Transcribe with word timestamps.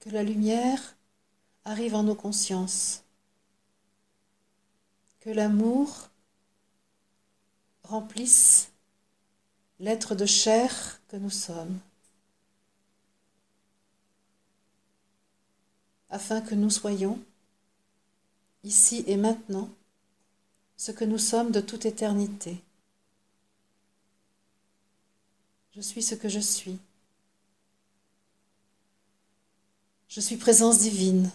Que 0.00 0.10
la 0.10 0.22
lumière 0.22 0.96
arrive 1.64 1.94
en 1.94 2.02
nos 2.02 2.14
consciences. 2.14 3.04
Que 5.20 5.30
l'amour 5.30 6.08
remplisse 7.84 8.70
l'être 9.78 10.14
de 10.14 10.26
chair 10.26 11.00
que 11.08 11.16
nous 11.16 11.30
sommes. 11.30 11.78
Afin 16.08 16.40
que 16.40 16.54
nous 16.54 16.70
soyons, 16.70 17.22
ici 18.64 19.04
et 19.06 19.16
maintenant, 19.16 19.68
ce 20.76 20.92
que 20.92 21.04
nous 21.04 21.18
sommes 21.18 21.50
de 21.50 21.60
toute 21.60 21.84
éternité. 21.84 22.62
Je 25.74 25.80
suis 25.80 26.02
ce 26.02 26.14
que 26.14 26.28
je 26.28 26.40
suis. 26.40 26.78
Je 30.10 30.20
suis 30.20 30.36
présence 30.36 30.80
divine. 30.80 31.30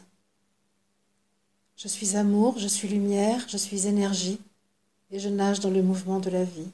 Je 1.77 1.87
suis 1.87 2.17
amour, 2.17 2.59
je 2.59 2.67
suis 2.67 2.89
lumière, 2.89 3.47
je 3.47 3.55
suis 3.55 3.87
énergie 3.87 4.37
et 5.11 5.19
je 5.19 5.29
nage 5.29 5.61
dans 5.61 5.69
le 5.69 5.81
mouvement 5.81 6.19
de 6.19 6.29
la 6.29 6.43
vie. 6.43 6.69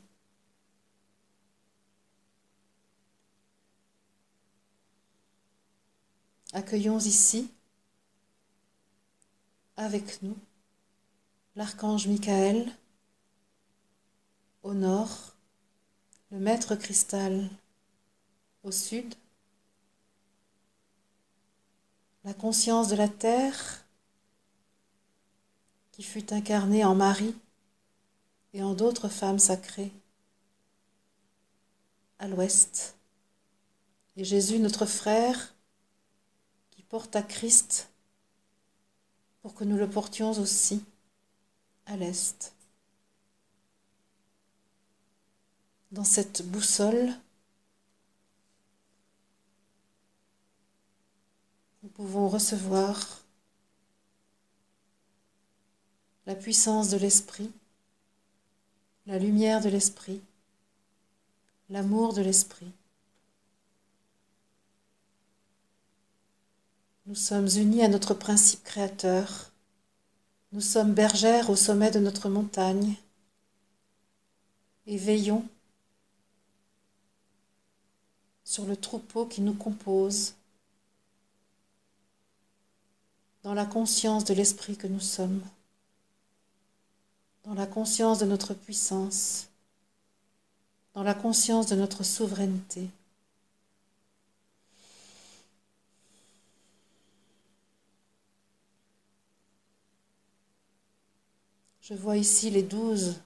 Accueillons 6.53 6.97
ici, 6.97 7.51
avec 9.77 10.23
nous, 10.23 10.35
l'archange 11.55 12.07
Michael 12.07 12.67
au 14.63 14.73
nord, 14.73 15.35
le 16.31 16.39
maître 16.39 16.75
cristal 16.75 17.47
au 18.63 18.71
sud, 18.71 19.13
la 22.23 22.33
conscience 22.33 22.87
de 22.87 22.95
la 22.95 23.07
terre 23.07 23.85
qui 25.91 26.03
fut 26.03 26.33
incarnée 26.33 26.85
en 26.85 26.95
Marie 26.95 27.35
et 28.53 28.63
en 28.63 28.73
d'autres 28.73 29.09
femmes 29.09 29.39
sacrées 29.39 29.91
à 32.19 32.27
l'ouest, 32.27 32.95
et 34.15 34.23
Jésus 34.23 34.59
notre 34.59 34.85
frère 34.85 35.55
qui 36.69 36.83
porte 36.83 37.15
à 37.15 37.23
Christ 37.23 37.89
pour 39.41 39.55
que 39.55 39.63
nous 39.63 39.77
le 39.77 39.89
portions 39.89 40.31
aussi 40.33 40.83
à 41.87 41.97
l'est. 41.97 42.53
Dans 45.91 46.03
cette 46.03 46.45
boussole, 46.45 47.11
pouvons 52.01 52.29
recevoir 52.29 53.21
la 56.25 56.33
puissance 56.33 56.89
de 56.89 56.97
l'esprit, 56.97 57.51
la 59.05 59.19
lumière 59.19 59.61
de 59.61 59.69
l'esprit, 59.69 60.19
l'amour 61.69 62.15
de 62.15 62.23
l'esprit. 62.23 62.71
Nous 67.05 67.13
sommes 67.13 67.49
unis 67.55 67.83
à 67.83 67.87
notre 67.87 68.15
principe 68.15 68.63
créateur. 68.63 69.51
Nous 70.53 70.61
sommes 70.61 70.95
bergères 70.95 71.51
au 71.51 71.55
sommet 71.55 71.91
de 71.91 71.99
notre 71.99 72.29
montagne 72.29 72.95
et 74.87 74.97
veillons 74.97 75.47
sur 78.43 78.65
le 78.65 78.75
troupeau 78.75 79.27
qui 79.27 79.41
nous 79.41 79.53
compose 79.53 80.33
dans 83.43 83.53
la 83.53 83.65
conscience 83.65 84.25
de 84.25 84.33
l'esprit 84.33 84.77
que 84.77 84.87
nous 84.87 84.99
sommes, 84.99 85.41
dans 87.43 87.53
la 87.53 87.65
conscience 87.65 88.19
de 88.19 88.25
notre 88.25 88.53
puissance, 88.53 89.47
dans 90.93 91.03
la 91.03 91.13
conscience 91.13 91.67
de 91.67 91.75
notre 91.75 92.03
souveraineté. 92.03 92.89
Je 101.81 101.93
vois 101.95 102.17
ici 102.17 102.49
les 102.49 102.63
douze 102.63 103.19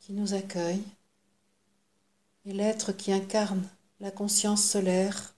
qui 0.00 0.12
nous 0.12 0.34
accueillent 0.34 0.84
et 2.44 2.52
l'être 2.52 2.92
qui 2.92 3.12
incarne 3.12 3.66
la 4.00 4.10
conscience 4.10 4.62
solaire 4.62 5.34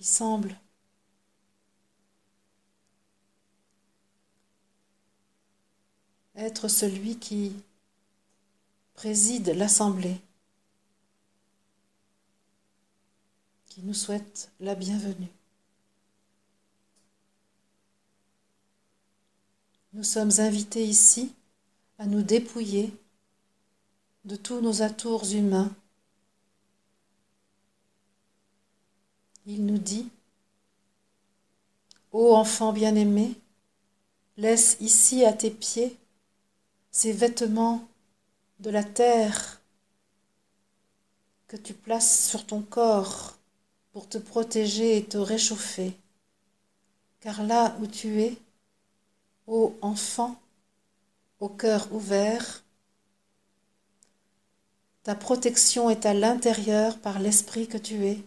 qui 0.00 0.06
semble 0.06 0.56
être 6.36 6.68
celui 6.68 7.18
qui 7.18 7.54
préside 8.94 9.48
l'assemblée, 9.48 10.18
qui 13.66 13.82
nous 13.82 13.92
souhaite 13.92 14.50
la 14.58 14.74
bienvenue. 14.74 15.28
Nous 19.92 20.04
sommes 20.04 20.32
invités 20.38 20.86
ici 20.86 21.34
à 21.98 22.06
nous 22.06 22.22
dépouiller 22.22 22.90
de 24.24 24.36
tous 24.36 24.62
nos 24.62 24.80
atours 24.80 25.30
humains. 25.30 25.70
Il 29.46 29.64
nous 29.66 29.78
dit, 29.78 30.08
Ô 32.12 32.34
enfant 32.34 32.72
bien-aimé, 32.72 33.34
laisse 34.36 34.76
ici 34.80 35.24
à 35.24 35.32
tes 35.32 35.50
pieds 35.50 35.96
ces 36.90 37.12
vêtements 37.12 37.86
de 38.58 38.70
la 38.70 38.82
terre 38.82 39.60
que 41.46 41.56
tu 41.56 41.72
places 41.72 42.28
sur 42.28 42.46
ton 42.46 42.62
corps 42.62 43.36
pour 43.92 44.08
te 44.08 44.18
protéger 44.18 44.96
et 44.96 45.04
te 45.04 45.18
réchauffer. 45.18 45.96
Car 47.20 47.42
là 47.42 47.76
où 47.80 47.86
tu 47.86 48.22
es, 48.22 48.36
ô 49.46 49.74
enfant, 49.82 50.40
au 51.38 51.48
cœur 51.48 51.92
ouvert, 51.92 52.62
ta 55.02 55.14
protection 55.14 55.90
est 55.90 56.06
à 56.06 56.14
l'intérieur 56.14 56.98
par 56.98 57.18
l'esprit 57.18 57.66
que 57.66 57.78
tu 57.78 58.06
es. 58.06 58.18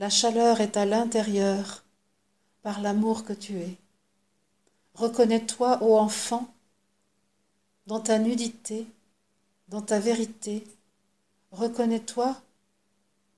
La 0.00 0.08
chaleur 0.08 0.62
est 0.62 0.78
à 0.78 0.86
l'intérieur 0.86 1.84
par 2.62 2.80
l'amour 2.80 3.22
que 3.22 3.34
tu 3.34 3.58
es. 3.58 3.76
Reconnais-toi, 4.94 5.82
ô 5.82 5.98
enfant, 5.98 6.50
dans 7.86 8.00
ta 8.00 8.18
nudité, 8.18 8.86
dans 9.68 9.82
ta 9.82 10.00
vérité. 10.00 10.66
Reconnais-toi, 11.50 12.34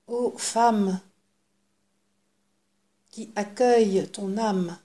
ô 0.07 0.31
femme, 0.37 1.01
qui 3.11 3.29
accueille 3.35 4.07
ton 4.09 4.37
âme 4.37 4.79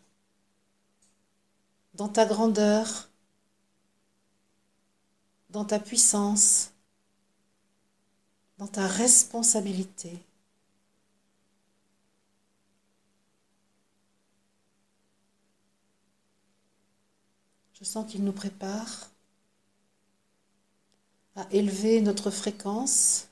dans 1.95 2.09
ta 2.09 2.27
grandeur, 2.27 3.09
dans 5.51 5.65
ta 5.65 5.79
puissance, 5.79 6.73
dans 8.59 8.67
ta 8.67 8.89
responsabilité. 8.89 10.19
Je 17.79 17.85
sens 17.85 18.11
qu'il 18.11 18.25
nous 18.25 18.33
prépare 18.33 19.09
à 21.37 21.47
élever 21.53 22.01
notre 22.01 22.31
fréquence. 22.33 23.29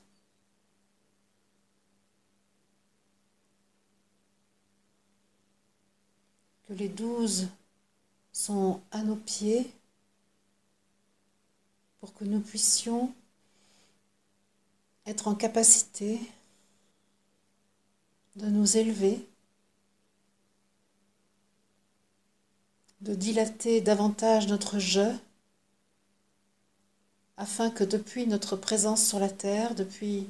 Que 6.65 6.73
les 6.73 6.87
douze 6.87 7.49
sont 8.31 8.79
à 8.91 9.03
nos 9.03 9.17
pieds 9.17 9.69
pour 11.99 12.13
que 12.13 12.23
nous 12.23 12.39
puissions 12.39 13.13
être 15.05 15.27
en 15.27 15.35
capacité 15.35 16.21
de 18.37 18.47
nous 18.47 18.77
élever, 18.77 19.27
de 23.01 23.13
dilater 23.13 23.81
davantage 23.81 24.47
notre 24.47 24.79
jeu, 24.79 25.13
afin 27.37 27.69
que 27.69 27.83
depuis 27.83 28.25
notre 28.25 28.55
présence 28.55 29.05
sur 29.05 29.19
la 29.19 29.29
Terre, 29.29 29.75
depuis 29.75 30.27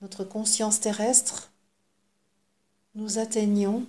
notre 0.00 0.24
conscience 0.24 0.80
terrestre, 0.80 1.50
nous 2.94 3.18
atteignions 3.18 3.86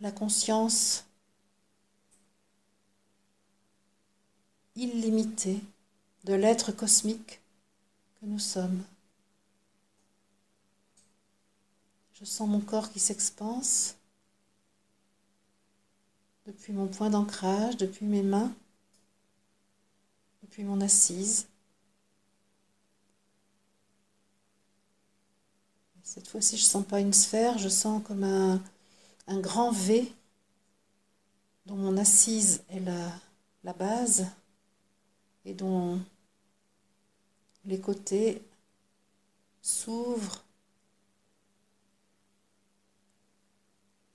la 0.00 0.10
conscience 0.10 1.04
illimitée 4.76 5.60
de 6.24 6.34
l'être 6.34 6.72
cosmique 6.72 7.40
que 8.20 8.26
nous 8.26 8.38
sommes. 8.38 8.82
Je 12.14 12.24
sens 12.24 12.48
mon 12.48 12.60
corps 12.60 12.90
qui 12.90 12.98
s'expanse 12.98 13.94
depuis 16.48 16.72
mon 16.72 16.86
point 16.86 17.10
d'ancrage, 17.10 17.76
depuis 17.76 18.06
mes 18.06 18.22
mains, 18.22 18.50
depuis 20.42 20.64
mon 20.64 20.80
assise. 20.80 21.46
Cette 26.02 26.26
fois-ci, 26.26 26.56
je 26.56 26.64
ne 26.64 26.68
sens 26.68 26.86
pas 26.86 27.00
une 27.00 27.12
sphère, 27.12 27.58
je 27.58 27.68
sens 27.68 28.02
comme 28.02 28.24
un, 28.24 28.62
grand 29.40 29.72
V 29.72 30.10
dont 31.66 31.76
mon 31.76 31.98
assise 31.98 32.62
est 32.70 32.80
la 32.80 33.72
base 33.74 34.26
et 35.44 35.52
dont 35.52 36.00
les 37.66 37.78
côtés 37.78 38.40
s'ouvrent 39.60 40.42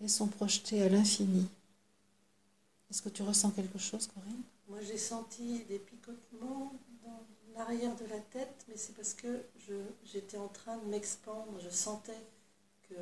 et 0.02 0.08
sont 0.08 0.28
projetés 0.28 0.82
à 0.82 0.90
l'infini. 0.90 1.48
Est-ce 2.94 3.02
que 3.02 3.10
tu 3.10 3.24
ressens 3.24 3.50
quelque 3.50 3.80
chose, 3.80 4.06
Corinne? 4.06 4.44
Moi, 4.70 4.78
j'ai 4.88 5.00
senti 5.00 5.64
des 5.68 5.80
picotements 5.80 6.72
dans 7.04 7.26
l'arrière 7.56 7.96
de 7.96 8.06
la 8.06 8.20
tête, 8.20 8.66
mais 8.68 8.78
c'est 8.78 8.94
parce 8.94 9.16
que 9.16 9.42
j'étais 10.04 10.38
en 10.38 10.48
train 10.48 10.78
de 10.78 10.86
m'expandre. 10.86 11.60
Je 11.60 11.72
sentais 11.72 12.22
que 12.88 12.96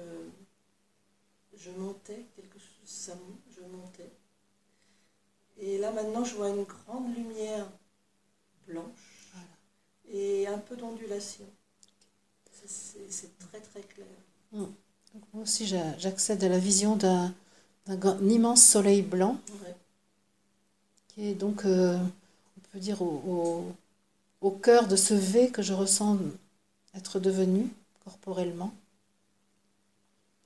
je 1.58 1.72
montais, 1.72 2.24
quelque 2.38 2.58
chose, 2.58 2.86
ça, 2.86 3.18
je 3.54 3.60
montais. 3.64 4.10
Et 5.58 5.78
là, 5.78 5.92
maintenant, 5.92 6.24
je 6.24 6.36
vois 6.36 6.48
une 6.48 6.64
grande 6.64 7.14
lumière 7.14 7.68
blanche 8.68 9.34
et 10.10 10.48
un 10.48 10.60
peu 10.60 10.78
d'ondulation. 10.78 11.44
C'est 12.66 13.38
très, 13.40 13.60
très 13.60 13.82
clair. 13.82 14.08
Hmm. 14.54 14.68
moi 15.34 15.44
aussi, 15.44 15.68
j'accède 15.68 16.42
à 16.46 16.48
la 16.48 16.60
vision 16.60 16.96
d'un 16.96 17.34
immense 18.30 18.64
soleil 18.64 19.02
blanc, 19.02 19.38
qui 21.14 21.28
est 21.28 21.34
donc, 21.34 21.66
euh, 21.66 21.98
on 21.98 22.62
peut 22.72 22.80
dire, 22.80 23.02
au, 23.02 23.66
au 24.42 24.52
cœur 24.52 24.88
de 24.88 24.96
ce 24.96 25.14
V 25.14 25.50
que 25.50 25.62
je 25.62 25.74
ressens 25.74 26.18
être 26.96 27.20
devenu 27.20 27.70
corporellement. 28.04 28.74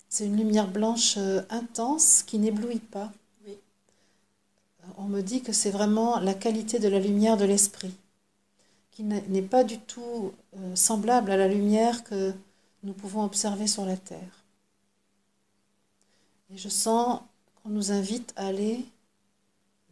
C'est 0.10 0.26
une 0.26 0.38
lumière 0.38 0.68
blanche 0.68 1.16
euh, 1.18 1.42
intense 1.50 2.24
qui 2.24 2.40
n'éblouit 2.40 2.80
pas. 2.80 3.12
On 4.98 5.06
me 5.06 5.22
dit 5.22 5.42
que 5.42 5.52
c'est 5.52 5.72
vraiment 5.72 6.20
la 6.20 6.36
qualité 6.36 6.78
de 6.78 6.88
la 6.88 7.00
lumière 7.00 7.38
de 7.38 7.46
l'esprit, 7.46 7.94
qui 8.92 9.04
n'est 9.04 9.42
pas 9.42 9.64
du 9.64 9.80
tout 9.80 10.32
euh, 10.58 10.76
semblable 10.76 11.32
à 11.32 11.38
la 11.38 11.48
lumière 11.48 12.04
que 12.04 12.34
nous 12.84 12.94
pouvons 12.94 13.24
observer 13.24 13.66
sur 13.66 13.84
la 13.86 13.98
Terre. 13.98 14.44
Et 16.54 16.58
je 16.58 16.70
sens 16.70 17.20
qu'on 17.56 17.70
nous 17.70 17.92
invite 17.92 18.32
à 18.36 18.48
aller 18.48 18.86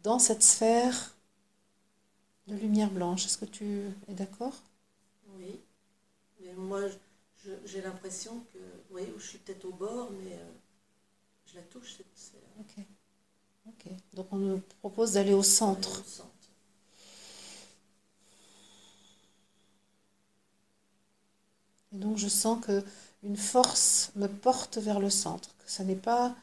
dans 0.04 0.18
cette 0.18 0.42
sphère 0.42 1.16
de 2.46 2.54
lumière 2.54 2.90
blanche. 2.90 3.26
Est-ce 3.26 3.38
que 3.38 3.46
tu 3.46 3.88
es 4.06 4.14
d'accord? 4.14 4.54
Oui. 5.36 5.60
Mais 6.40 6.52
moi, 6.52 6.82
j'ai 7.64 7.80
l'impression 7.80 8.44
que, 8.52 8.58
oui, 8.92 9.02
je 9.18 9.26
suis 9.26 9.38
peut-être 9.38 9.64
au 9.64 9.72
bord, 9.72 10.10
mais 10.22 10.34
euh, 10.34 10.52
je 11.46 11.56
la 11.56 11.62
touche, 11.62 11.96
cette 11.96 12.16
sphère. 12.16 12.40
Ok. 12.60 12.84
Ok. 13.66 13.92
Donc 14.12 14.26
on 14.30 14.36
nous 14.36 14.62
propose 14.80 15.12
d'aller 15.12 15.32
au 15.32 15.42
centre. 15.42 16.00
au 16.00 16.04
centre. 16.04 16.30
Et 21.94 21.96
donc 21.96 22.18
je 22.18 22.28
sens 22.28 22.62
que 22.62 22.84
une 23.22 23.36
force 23.38 24.10
me 24.16 24.26
porte 24.26 24.76
vers 24.76 25.00
le 25.00 25.08
centre. 25.08 25.48
Que 25.64 25.70
ça 25.70 25.82
n'est 25.84 25.96
pas, 25.96 26.34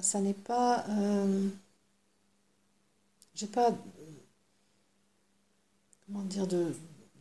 ça 0.00 0.20
n'est 0.20 0.34
pas, 0.34 0.84
euh, 0.88 1.48
j'ai 3.40 3.46
pas 3.46 3.72
comment 6.04 6.22
dire, 6.24 6.46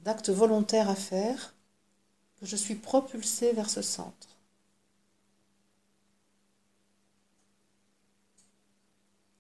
d'actes 0.04 0.30
volontaires 0.30 0.90
à 0.90 0.96
faire, 0.96 1.56
que 2.42 2.46
je 2.46 2.58
suis 2.58 2.76
propulsée 2.76 3.54
vers 3.54 3.70
ce 3.70 3.82
centre. 3.82 4.28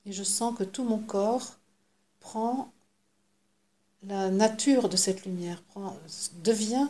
Et 0.06 0.14
je 0.14 0.24
sens 0.24 0.58
que 0.58 0.64
tout 0.64 0.86
mon 0.86 1.00
corps 1.00 1.58
prend 2.22 2.72
la 4.04 4.30
nature 4.30 4.88
de 4.88 4.96
cette 4.96 5.26
lumière, 5.26 5.62
prend, 5.64 5.98
devient 6.44 6.88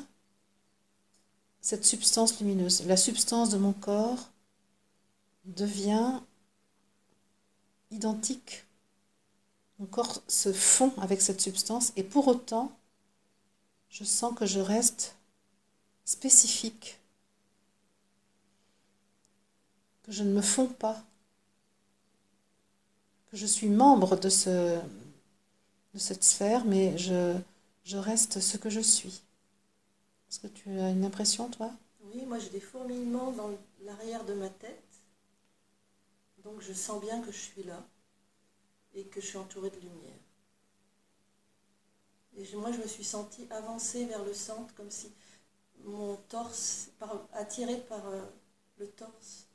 cette 1.62 1.86
substance 1.86 2.40
lumineuse. 2.40 2.86
La 2.86 2.96
substance 2.96 3.50
de 3.50 3.58
mon 3.58 3.74
corps 3.74 4.30
devient 5.46 6.22
identique 7.90 8.66
mon 9.80 9.86
corps 9.86 10.22
se 10.28 10.52
fond 10.52 10.94
avec 10.98 11.22
cette 11.22 11.42
substance 11.42 11.94
et 11.96 12.04
pour 12.04 12.28
autant, 12.28 12.72
je 13.90 14.04
sens 14.04 14.38
que 14.38 14.46
je 14.46 14.60
reste 14.60 15.16
spécifique, 16.04 17.00
que 20.04 20.12
je 20.12 20.24
ne 20.24 20.34
me 20.34 20.42
fonds 20.42 20.68
pas, 20.68 21.02
que 23.32 23.38
je 23.38 23.46
suis 23.46 23.70
membre 23.70 24.18
de, 24.18 24.30
ce, 24.30 24.80
de 25.94 26.00
cette 26.00 26.24
sphère, 26.24 26.66
mais 26.66 26.98
je, 26.98 27.38
je 27.86 27.98
reste 27.98 28.42
ce 28.42 28.58
que 28.58 28.70
je 28.70 28.82
suis. 28.82 29.22
Est-ce 30.30 30.40
que 30.40 30.48
tu 30.48 30.70
as 30.80 30.90
une 30.90 31.06
impression, 31.06 31.48
toi? 31.50 31.72
Oui, 32.04 32.26
moi 32.26 32.38
j'ai 32.38 32.50
des 32.50 32.60
fourmillements 32.60 33.32
dans 33.32 33.50
l'arrière 33.84 34.26
de 34.26 34.34
ma 34.34 34.50
tête, 34.50 34.84
donc 36.44 36.62
je 36.62 36.74
sens 36.74 37.00
bien 37.00 37.22
que 37.22 37.32
je 37.32 37.38
suis 37.38 37.64
là 37.64 37.82
et 38.96 39.06
que 39.06 39.22
je 39.22 39.28
suis 39.28 39.38
entourée 39.38 39.70
de 39.70 39.80
lumière. 39.80 40.20
Et 42.38 42.56
moi, 42.56 42.72
je 42.72 42.78
me 42.78 42.88
suis 42.88 43.04
sentie 43.04 43.48
avancer 43.50 44.06
vers 44.06 44.24
le 44.24 44.34
centre, 44.34 44.74
comme 44.76 44.90
si 44.90 45.12
mon 45.84 46.16
torse, 46.30 46.90
attiré 47.34 47.78
par 47.78 48.08
euh, 48.08 48.22
le 48.78 48.88
torse. 48.88 49.48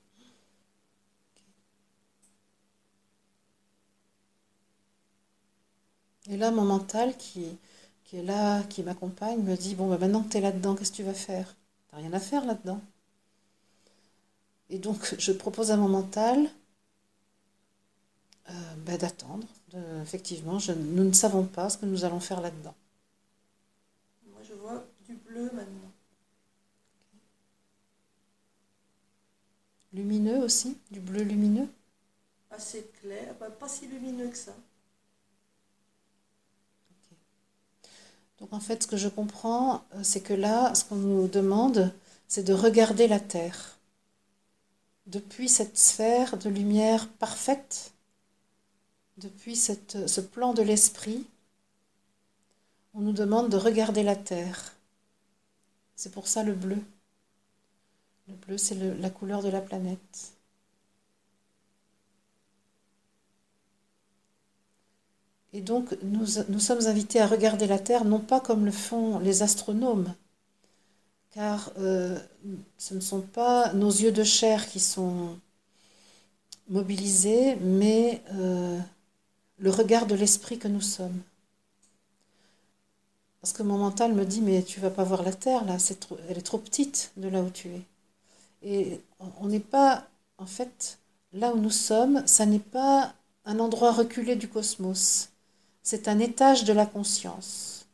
Et 6.30 6.36
là, 6.36 6.50
mon 6.50 6.64
mental 6.64 7.16
qui, 7.16 7.46
est 8.12 8.22
là, 8.22 8.62
qui 8.64 8.82
m'accompagne, 8.82 9.42
me 9.42 9.56
dit, 9.56 9.74
bon, 9.74 9.88
bah, 9.88 9.98
maintenant 9.98 10.22
que 10.22 10.30
tu 10.30 10.38
es 10.38 10.40
là-dedans, 10.40 10.74
qu'est-ce 10.74 10.92
que 10.92 10.96
tu 10.96 11.02
vas 11.02 11.14
faire? 11.14 11.54
Tu 11.88 11.96
rien 11.96 12.12
à 12.12 12.20
faire 12.20 12.44
là-dedans. 12.46 12.80
Et 14.70 14.78
donc, 14.78 15.14
je 15.18 15.32
propose 15.32 15.70
à 15.70 15.76
mon 15.76 15.88
mental 15.88 16.48
euh, 18.50 18.74
ben, 18.84 18.96
d'attendre. 18.98 19.46
effectivement, 20.02 20.58
je, 20.58 20.72
nous 20.72 21.04
ne 21.04 21.12
savons 21.12 21.44
pas 21.44 21.70
ce 21.70 21.78
que 21.78 21.86
nous 21.86 22.04
allons 22.04 22.20
faire 22.20 22.40
là-dedans. 22.40 22.74
Moi, 24.30 24.40
je 24.48 24.54
vois 24.54 24.84
du 25.06 25.14
bleu 25.14 25.50
maintenant. 25.54 25.92
Lumineux 29.92 30.42
aussi? 30.42 30.76
Du 30.90 31.00
bleu 31.00 31.22
lumineux? 31.22 31.68
Assez 32.50 32.90
clair, 33.00 33.34
pas 33.34 33.68
si 33.68 33.86
lumineux 33.86 34.28
que 34.28 34.36
ça. 34.36 34.54
Donc 38.38 38.52
en 38.52 38.60
fait, 38.60 38.82
ce 38.82 38.88
que 38.88 38.96
je 38.96 39.08
comprends, 39.08 39.84
euh, 39.94 40.00
c'est 40.02 40.20
que 40.20 40.34
là, 40.34 40.74
ce 40.74 40.84
qu'on 40.84 40.96
nous 40.96 41.28
demande, 41.28 41.94
c'est 42.28 42.42
de 42.42 42.52
regarder 42.52 43.08
la 43.08 43.20
Terre. 43.20 43.78
Depuis 45.06 45.48
cette 45.48 45.78
sphère 45.78 46.36
de 46.36 46.50
lumière 46.50 47.08
parfaite, 47.08 47.93
depuis 49.18 49.56
ce 49.56 50.20
plan 50.20 50.54
de 50.54 50.62
l'esprit, 50.62 51.26
on 52.94 53.00
nous 53.00 53.12
demande 53.12 53.50
de 53.50 53.56
regarder 53.56 54.02
la 54.02 54.16
Terre. 54.16 54.74
C'est 55.96 56.12
pour 56.12 56.28
ça 56.28 56.42
le 56.42 56.54
bleu. 56.54 56.78
Le 58.28 58.34
bleu, 58.34 58.58
c'est 58.58 58.74
la 58.74 59.10
couleur 59.10 59.42
de 59.42 59.48
la 59.48 59.60
planète. 59.60 60.32
Et 65.52 65.60
donc, 65.60 65.96
nous, 66.02 66.26
sommes 66.26 66.86
invités 66.86 67.20
à 67.20 67.28
regarder 67.28 67.68
la 67.68 67.78
Terre, 67.78 68.04
non 68.04 68.18
pas 68.18 68.40
comme 68.40 68.64
le 68.64 68.72
font 68.72 69.20
les 69.20 69.42
astronomes, 69.44 70.12
car 71.30 71.70
euh, 71.78 72.18
ce 72.76 72.94
ne 72.94 73.00
sont 73.00 73.20
pas 73.20 73.72
nos 73.72 73.90
yeux 73.90 74.10
de 74.10 74.24
chair 74.24 74.68
qui 74.68 74.80
sont 74.80 75.38
mobilisés, 76.68 77.54
mais 77.56 78.20
euh, 78.32 78.80
le 79.58 79.70
regard 79.70 80.06
de 80.06 80.14
l'esprit 80.14 80.58
que 80.58 80.68
nous 80.68 80.80
sommes. 80.80 81.22
Parce 83.40 83.52
que 83.52 83.62
mon 83.62 83.78
mental 83.78 84.14
me 84.14 84.24
dit, 84.24 84.40
mais 84.40 84.62
tu 84.62 84.80
vas 84.80 84.90
pas 84.90 85.04
voir 85.04 85.22
la 85.22 85.32
Terre, 85.32 85.64
là, 85.64 85.76
elle 86.28 86.38
est 86.38 86.42
trop 86.42 86.58
petite 86.58 87.12
de 87.16 87.28
là 87.28 87.42
où 87.42 87.50
tu 87.50 87.68
es. 87.68 87.82
Et 88.62 89.00
on 89.40 89.46
n'est 89.48 89.60
pas, 89.60 90.06
en 90.38 90.46
fait, 90.46 90.98
là 91.32 91.52
où 91.54 91.58
nous 91.58 91.70
sommes, 91.70 92.26
ça 92.26 92.46
n'est 92.46 92.58
pas 92.58 93.14
un 93.44 93.58
endroit 93.60 93.92
reculé 93.92 94.36
du 94.36 94.48
cosmos, 94.48 95.28
c'est 95.82 96.08
un 96.08 96.18
étage 96.18 96.64
de 96.64 96.72
la 96.72 96.86
conscience. 96.86 97.86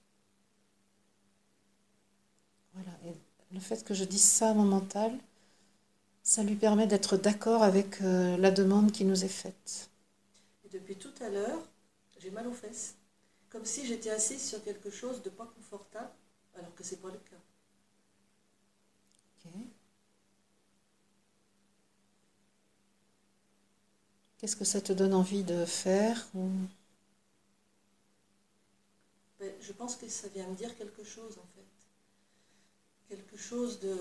Voilà, 2.75 2.91
et 3.07 3.15
le 3.55 3.61
fait 3.61 3.85
que 3.85 3.95
je 3.95 4.05
dise 4.05 4.25
ça 4.25 4.51
à 4.51 4.55
mon 4.55 4.65
mental, 4.65 5.13
Ça 6.23 6.43
lui 6.43 6.55
permet 6.55 6.87
d'être 6.87 7.19
d'accord 7.19 7.63
avec 7.63 8.01
euh, 8.01 8.39
la 8.39 8.51
demande 8.51 8.91
qui 8.91 9.05
nous 9.05 9.23
est 9.23 9.29
faite. 9.29 9.90
Et 10.71 10.79
depuis 10.79 10.97
tout 10.97 11.13
à 11.21 11.29
l'heure, 11.29 11.69
j'ai 12.19 12.31
mal 12.31 12.47
aux 12.47 12.53
fesses. 12.53 12.95
Comme 13.49 13.65
si 13.65 13.87
j'étais 13.87 14.11
assise 14.11 14.49
sur 14.49 14.63
quelque 14.63 14.91
chose 14.91 15.23
de 15.23 15.31
pas 15.31 15.47
confortable, 15.47 16.13
alors 16.55 16.75
que 16.75 16.85
c'est 16.85 17.01
pas 17.01 17.11
le 17.11 17.19
cas. 17.19 17.37
Qu'est-ce 24.39 24.57
que 24.57 24.65
ça 24.65 24.81
te 24.81 24.93
donne 24.93 25.13
envie 25.13 25.45
de 25.45 25.67
faire 25.67 26.29
ben, 29.39 29.53
Je 29.61 29.73
pense 29.73 29.97
que 29.97 30.09
ça 30.09 30.29
vient 30.29 30.47
me 30.47 30.55
dire 30.55 30.75
quelque 30.77 31.05
chose 31.05 31.37
en 31.37 31.47
fait. 31.55 31.67
Quelque 33.09 33.37
chose 33.37 33.81
de... 33.81 33.99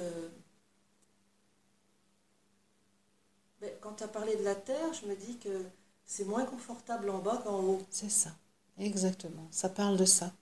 Ben, 3.60 3.72
quand 3.82 3.96
tu 3.96 4.04
as 4.04 4.08
parlé 4.08 4.36
de 4.38 4.44
la 4.44 4.56
terre, 4.56 4.94
je 4.94 5.08
me 5.08 5.16
dis 5.16 5.38
que 5.40 5.66
c'est 6.10 6.26
moins 6.26 6.44
confortable 6.44 7.12
en 7.12 7.20
bas 7.20 7.40
qu'en 7.44 7.60
haut. 7.60 7.82
C'est 7.92 8.10
ça, 8.10 8.32
exactement. 8.80 9.48
Ça 9.52 9.70
parle 9.70 9.96
de 9.96 10.06
ça. 10.06 10.34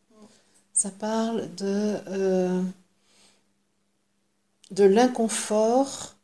Ça 0.72 0.92
parle 0.92 1.54
de, 1.56 1.98
euh, 2.08 2.64
de 4.72 4.84
l'inconfort 4.86 6.16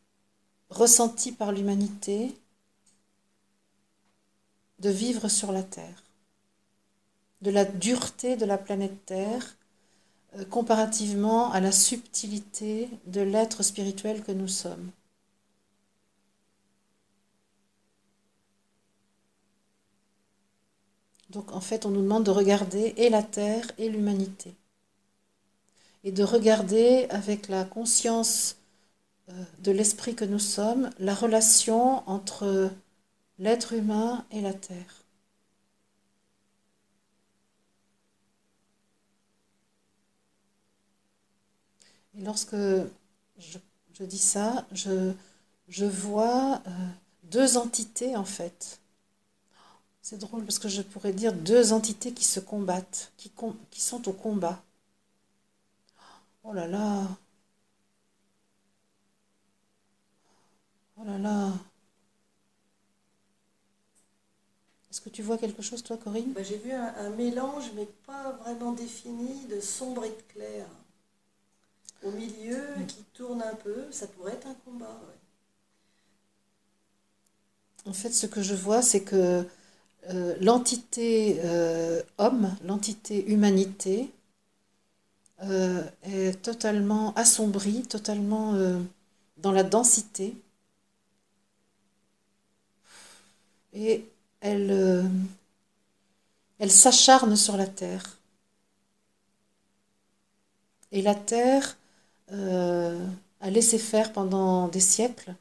ressenti 0.70 1.34
par 1.34 1.52
l'humanité 1.52 2.34
de 4.80 4.90
vivre 4.90 5.28
sur 5.28 5.52
la 5.52 5.64
Terre, 5.64 6.04
de 7.42 7.52
la 7.52 7.66
dureté 7.66 8.38
de 8.38 8.46
la 8.46 8.58
planète 8.58 9.06
Terre 9.06 9.58
euh, 10.38 10.46
comparativement 10.46 11.52
à 11.52 11.60
la 11.60 11.74
subtilité 11.74 12.90
de 13.08 13.20
l'être 13.20 13.62
spirituel 13.62 14.24
que 14.24 14.32
nous 14.32 14.48
sommes. 14.48 14.90
Donc 21.34 21.52
en 21.52 21.62
fait, 21.62 21.86
on 21.86 21.90
nous 21.90 22.02
demande 22.02 22.24
de 22.24 22.32
regarder 22.32 22.94
et 22.98 23.10
la 23.10 23.24
Terre 23.24 23.66
et 23.78 23.90
l'humanité. 23.90 24.54
Et 26.04 26.12
de 26.12 26.24
regarder 26.24 27.08
avec 27.10 27.48
la 27.48 27.64
conscience 27.64 28.58
euh, 29.30 29.44
de 29.60 29.72
l'esprit 29.72 30.16
que 30.16 30.26
nous 30.26 30.40
sommes 30.40 30.90
la 31.00 31.16
relation 31.16 32.08
entre 32.10 32.70
l'être 33.40 33.74
humain 33.74 34.26
et 34.32 34.42
la 34.42 34.54
terre. 34.54 35.04
Et 42.16 42.22
lorsque 42.22 42.56
je, 42.56 44.04
dis 44.04 44.18
ça, 44.18 44.68
je, 44.72 45.86
vois 45.86 46.62
euh, 46.68 46.70
deux 47.24 47.58
entités 47.58 48.16
en 48.16 48.26
fait. 48.26 48.83
C'est 50.04 50.18
drôle 50.18 50.44
parce 50.44 50.60
que 50.60 50.68
je 50.68 50.82
pourrais 50.82 51.14
dire 51.14 51.32
deux 51.32 51.72
entités 51.72 52.12
qui 52.12 52.26
se 52.26 52.42
combattent, 52.42 53.14
qui, 53.16 53.32
qui 53.72 53.80
sont 53.80 54.06
au 54.10 54.12
combat. 54.12 54.62
Oh 56.44 56.52
là 56.52 56.68
là. 56.68 57.08
Oh 60.98 61.06
là 61.06 61.18
là. 61.18 61.54
Est-ce 64.92 65.00
que 65.00 65.08
tu 65.08 65.22
vois 65.22 65.38
quelque 65.38 65.62
chose, 65.62 65.82
toi, 65.82 65.96
Corinne? 65.96 66.34
Bah, 66.34 66.44
J'ai 66.44 66.58
vu 66.58 66.74
un, 66.74 67.10
mélange, 67.12 67.72
mais 67.74 67.88
pas 68.06 68.34
vraiment 68.44 68.74
défini, 68.74 69.46
de 69.46 69.62
sombre 69.62 70.04
et 70.04 70.10
de 70.10 70.34
clair. 70.34 70.66
Au 72.04 72.12
milieu, 72.12 72.62
mm. 72.78 72.86
qui 72.88 73.04
tourne 73.14 73.42
un 73.42 73.56
peu, 73.56 73.90
ça 73.92 74.08
pourrait 74.08 74.34
être 74.34 74.48
un 74.48 74.56
combat. 74.66 75.00
En 77.86 77.94
fait, 77.94 78.12
ce 78.12 78.28
que 78.28 78.42
je 78.42 78.54
vois, 78.54 78.82
c'est 78.82 79.02
que 79.02 79.48
euh, 80.10 80.36
l'entité 80.42 81.40
euh, 81.46 82.02
homme, 82.18 82.54
l'entité 82.66 83.26
humanité, 83.32 84.12
euh, 85.44 85.84
est 86.04 86.42
totalement 86.42 87.14
assombrie, 87.16 87.84
totalement 87.84 88.54
dans 89.38 89.52
la 89.52 89.64
densité. 89.64 90.36
Et 93.74 94.06
elle, 94.42 95.10
elle 96.60 96.72
s'acharne 96.72 97.36
sur 97.36 97.58
la 97.58 97.68
terre. 97.68 98.18
Et 100.92 101.02
la 101.02 101.16
terre 101.16 101.78
a 102.30 103.50
laissé 103.50 103.78
faire 103.80 104.14
pendant 104.14 104.68
des 104.68 104.80
siècles. 104.80 105.34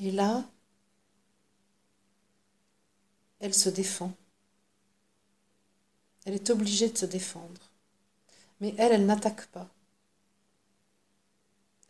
Et 0.00 0.10
là, 0.10 0.44
elle 3.42 3.52
se 3.52 3.68
défend. 3.68 4.14
Elle 6.24 6.34
est 6.34 6.48
obligée 6.50 6.88
de 6.88 6.96
se 6.96 7.06
défendre. 7.06 7.60
Mais 8.60 8.72
elle, 8.78 8.92
elle 8.92 9.04
n'attaque 9.04 9.46
pas. 9.46 9.68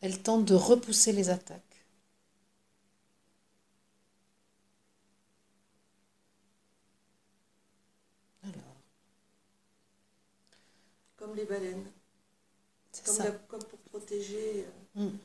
Elle 0.00 0.20
tente 0.20 0.46
de 0.46 0.54
repousser 0.54 1.12
les 1.12 1.28
attaques. 1.28 1.60
Comme 11.16 11.36
les 11.36 11.44
baleines. 11.44 11.86
Comme, 13.04 13.38
comme, 13.46 13.62
pour 13.64 13.78
protéger. 13.78 14.66
Euh. 14.96 15.04
Mm. 15.04 15.18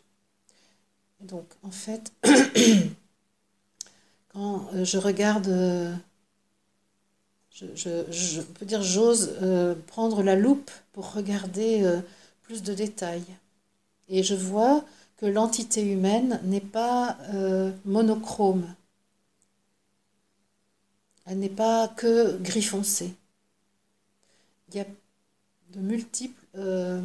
Donc, 1.22 1.48
en 1.64 1.72
fait, 1.72 2.14
quand 4.30 4.72
euh, 4.74 4.86
je 4.86 4.98
regarde, 5.00 5.48
euh, 7.64 8.06
je, 8.10 8.42
peux 8.42 8.66
dire, 8.66 8.82
j'ose 8.82 9.34
prendre 9.88 10.24
la 10.24 10.36
loupe 10.36 10.72
pour 10.94 11.14
regarder 11.14 11.84
plus 12.44 12.64
de 12.64 12.74
détails. 12.74 13.26
Et 14.10 14.24
je 14.24 14.36
vois 14.36 14.84
que 15.18 15.26
l'entité 15.26 15.82
humaine 15.82 16.40
n'est 16.44 16.62
pas 16.62 17.18
monochrome. 17.86 18.68
Elle 21.28 21.40
n'est 21.40 21.50
pas 21.50 21.90
que 21.90 22.38
gris 22.38 22.62
foncé. 22.62 23.14
Il 24.70 24.76
y 24.76 24.80
a 24.80 24.86
de 25.74 25.80
multiples 25.80 26.46
euh, 26.56 27.02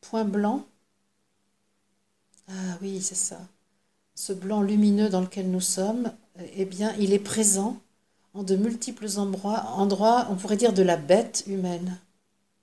points 0.00 0.24
blancs. 0.24 0.64
Ah 2.48 2.78
oui, 2.80 3.02
c'est 3.02 3.14
ça. 3.14 3.40
Ce 4.14 4.32
blanc 4.32 4.62
lumineux 4.62 5.10
dans 5.10 5.20
lequel 5.20 5.50
nous 5.50 5.60
sommes, 5.60 6.12
eh 6.54 6.64
bien, 6.64 6.94
il 6.96 7.12
est 7.12 7.18
présent 7.18 7.78
en 8.34 8.42
de 8.42 8.56
multiples 8.56 9.08
endroits, 9.18 10.26
on 10.30 10.36
pourrait 10.36 10.56
dire 10.56 10.72
de 10.72 10.82
la 10.82 10.96
bête 10.96 11.44
humaine. 11.46 11.98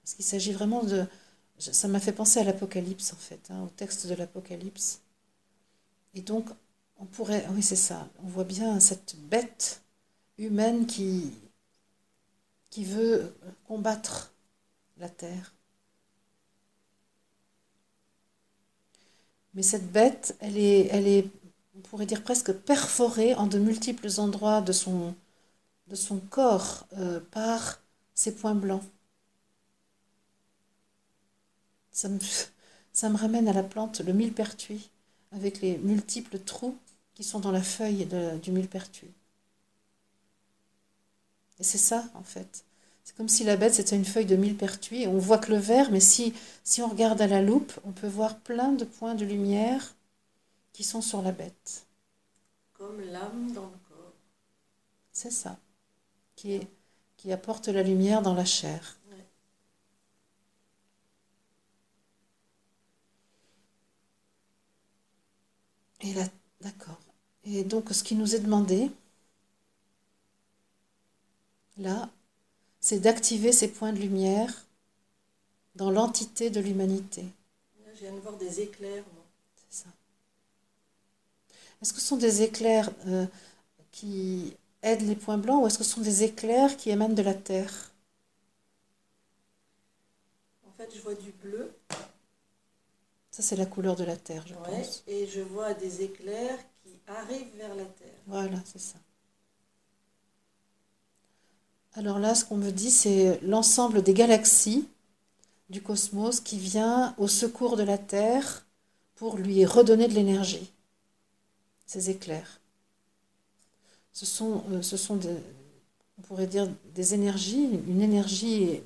Parce 0.01 0.15
qu'il 0.15 0.25
s'agit 0.25 0.51
vraiment 0.51 0.83
de... 0.83 1.05
Ça 1.59 1.88
m'a 1.88 1.99
fait 1.99 2.13
penser 2.13 2.39
à 2.39 2.43
l'Apocalypse, 2.43 3.13
en 3.13 3.17
fait, 3.17 3.39
hein, 3.49 3.61
au 3.63 3.69
texte 3.69 4.07
de 4.07 4.15
l'Apocalypse. 4.15 5.01
Et 6.15 6.21
donc, 6.21 6.49
on 6.97 7.05
pourrait... 7.05 7.45
Oui, 7.51 7.61
c'est 7.61 7.75
ça. 7.75 8.07
On 8.23 8.27
voit 8.27 8.45
bien 8.45 8.79
cette 8.79 9.15
bête 9.29 9.81
humaine 10.38 10.88
qui, 10.88 11.31
qui 12.69 12.85
veut 12.85 13.35
combattre 13.67 14.31
la 14.97 15.09
terre. 15.09 15.53
Mais 19.53 19.63
cette 19.63 19.91
bête, 19.91 20.35
elle 20.39 20.57
est, 20.57 20.88
elle 20.91 21.07
est, 21.07 21.27
on 21.75 21.81
pourrait 21.81 22.05
dire 22.05 22.23
presque 22.23 22.53
perforée 22.53 23.35
en 23.35 23.47
de 23.47 23.59
multiples 23.59 24.09
endroits 24.17 24.61
de 24.61 24.71
son, 24.71 25.13
de 25.89 25.96
son 25.96 26.19
corps 26.19 26.88
euh, 26.98 27.19
par 27.31 27.81
ces 28.13 28.36
points 28.36 28.55
blancs. 28.55 28.84
Ça 31.91 32.10
me, 32.10 32.19
ça 32.93 33.10
me 33.10 33.17
ramène 33.17 33.48
à 33.48 33.53
la 33.53 33.63
plante, 33.63 34.01
le 34.01 34.13
millepertuis, 34.13 34.89
avec 35.31 35.62
les 35.62 35.77
multiples 35.77 36.39
trous 36.39 36.77
qui 37.15 37.24
sont 37.24 37.39
dans 37.39 37.51
la 37.51 37.62
feuille 37.62 38.08
du 38.41 38.51
millepertuis. 38.51 39.12
Et 41.60 41.63
c'est 41.63 41.77
ça, 41.77 42.05
en 42.15 42.24
fait. 42.24 42.63
C'est 43.03 43.15
comme 43.15 43.27
si 43.27 43.43
la 43.43 43.58
bête, 43.58 43.74
c'était 43.74 43.96
une 43.96 44.05
feuille 44.05 44.25
de 44.25 44.36
millepertuis. 44.36 45.08
On 45.08 45.17
voit 45.17 45.39
que 45.39 45.51
le 45.51 45.58
vert, 45.58 45.91
mais 45.91 46.00
si, 46.00 46.34
si 46.63 46.81
on 46.81 46.88
regarde 46.88 47.22
à 47.22 47.27
la 47.27 47.41
loupe, 47.41 47.74
on 47.84 47.91
peut 47.91 48.08
voir 48.08 48.38
plein 48.39 48.72
de 48.72 48.86
points 48.86 49.15
de 49.15 49.25
lumière 49.25 49.96
qui 50.74 50.84
sont 50.84 51.01
sur 51.01 51.22
la 51.22 51.31
bête. 51.31 51.86
Comme 52.74 53.01
l'âme 53.01 53.51
dans 53.53 53.65
le 53.65 53.77
corps. 53.89 54.13
C'est 55.12 55.31
ça. 55.31 55.58
Qui, 56.39 56.62
qui 57.17 57.34
apporte 57.34 57.67
la 57.67 57.84
lumière 57.84 58.22
dans 58.22 58.34
la 58.34 58.46
chair. 58.46 58.98
Et 66.00 66.13
là, 66.13 66.24
d'accord. 66.62 66.98
Et 67.43 67.65
donc, 67.65 67.89
ce 67.91 68.05
qui 68.05 68.15
nous 68.15 68.36
est 68.36 68.39
demandé, 68.39 68.89
là, 71.77 72.10
c'est 72.79 73.01
d'activer 73.01 73.51
ces 73.51 73.67
points 73.67 73.91
de 73.91 74.00
lumière 74.00 74.65
dans 75.75 75.91
l'entité 75.91 76.50
de 76.50 76.62
l'humanité. 76.62 77.25
je 77.96 78.00
viens 78.00 78.13
de 78.13 78.19
voir 78.22 78.38
des 78.38 78.62
éclairs. 78.62 79.03
C'est 79.58 79.84
ça. 79.84 79.89
Est-ce 81.81 81.91
que 81.91 82.00
ce 82.00 82.08
sont 82.08 82.15
des 82.15 82.43
éclairs 82.43 82.89
euh, 83.08 83.25
qui 83.91 84.55
aident 84.81 85.07
les 85.07 85.15
points 85.15 85.38
blancs 85.38 85.63
ou 85.63 85.67
est-ce 85.67 85.77
que 85.77 85.83
ce 85.83 85.91
sont 85.91 86.01
des 86.01 86.24
éclairs 86.24 86.77
qui 86.77 86.89
émanent 86.89 87.13
de 87.15 87.21
la 87.21 87.33
terre? 87.33 87.91
En 90.65 90.71
fait, 90.71 90.89
je 90.95 91.01
vois 91.01 91.15
du 91.15 91.31
bleu. 91.31 91.74
Ça, 93.31 93.41
c'est 93.41 93.55
la 93.55 93.65
couleur 93.65 93.95
de 93.95 94.03
la 94.03 94.15
terre, 94.15 94.45
je 94.45 94.53
Ouais, 94.53 94.59
pense. 94.69 95.03
et 95.07 95.25
je 95.25 95.41
vois 95.41 95.74
des 95.74 96.03
éclairs 96.03 96.59
qui 96.83 96.91
arrivent 97.07 97.55
vers 97.57 97.74
la 97.75 97.86
terre. 97.86 98.19
Voilà, 98.27 98.62
c'est 98.65 98.79
ça. 98.79 99.00
Alors 101.93 102.17
là, 102.17 102.33
ce 102.33 102.45
qu'on 102.45 102.57
me 102.57 102.71
dit, 102.71 102.89
c'est 102.89 103.39
l'ensemble 103.43 104.01
des 104.01 104.13
galaxies 104.15 104.88
du 105.69 105.81
cosmos 105.81 106.39
qui 106.41 106.59
vient 106.59 107.15
au 107.17 107.27
secours 107.27 107.77
de 107.77 107.83
la 107.83 107.98
Terre 107.98 108.65
pour 109.15 109.38
lui 109.38 109.65
redonner 109.65 110.07
de 110.07 110.13
l'énergie. 110.15 110.71
Ces 111.86 112.09
éclairs. 112.09 112.58
Ce 114.19 114.25
sont, 114.25 114.65
euh, 114.71 114.81
ce 114.81 114.97
sont 114.97 115.17
on 116.17 116.21
pourrait 116.23 116.45
dire 116.45 116.67
des 116.93 117.13
énergies, 117.13 117.69
une 117.88 118.01
énergie 118.01 118.81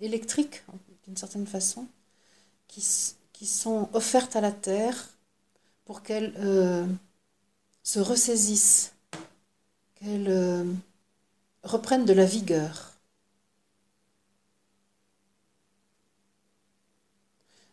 électrique 0.00 0.62
d'une 1.04 1.14
certaine 1.18 1.46
façon, 1.46 1.86
qui, 2.68 2.82
qui 3.34 3.44
sont 3.44 3.90
offertes 3.92 4.34
à 4.34 4.40
la 4.40 4.50
Terre 4.50 5.10
pour 5.84 6.02
qu'elle 6.02 6.32
euh, 6.38 6.86
se 7.82 8.00
ressaisisse, 8.00 8.94
qu'elle 9.96 10.28
euh, 10.30 10.64
reprenne 11.64 12.06
de 12.06 12.14
la 12.14 12.24
vigueur. 12.24 12.94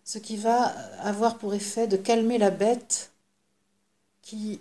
Ce 0.04 0.18
qui 0.18 0.36
va 0.36 0.66
avoir 1.00 1.38
pour 1.38 1.54
effet 1.54 1.88
de 1.88 1.96
calmer 1.96 2.38
la 2.38 2.52
bête 2.52 3.14
qui 4.22 4.60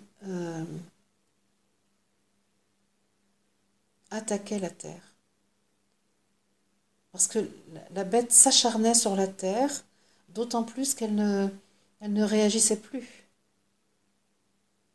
attaquait 4.15 4.59
la 4.59 4.69
terre. 4.69 5.15
Parce 7.11 7.27
que 7.27 7.47
la, 7.93 8.03
bête 8.03 8.31
s'acharnait 8.31 8.93
sur 8.93 9.15
la 9.15 9.27
terre, 9.27 9.71
d'autant 10.29 10.63
plus 10.63 10.93
qu'elle 10.93 11.15
ne, 11.15 11.49
réagissait 12.01 12.79
plus. 12.79 13.07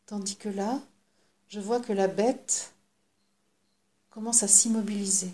Tandis 0.05 0.35
que 0.35 0.49
là, 0.49 0.81
je 1.47 1.59
vois 1.59 1.79
que 1.79 1.93
la 1.93 2.07
bête 2.07 2.73
commence 4.11 4.43
à 4.43 4.47
s'immobiliser. 4.47 5.33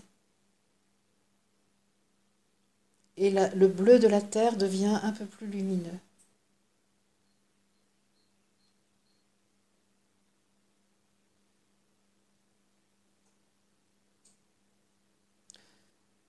Et 3.18 3.32
le 3.32 3.68
bleu 3.68 4.00
de 4.00 4.08
la 4.08 4.22
terre 4.22 4.56
devient 4.56 5.00
un 5.02 5.12
peu 5.12 5.26
plus 5.26 5.48
lumineux. 5.48 6.00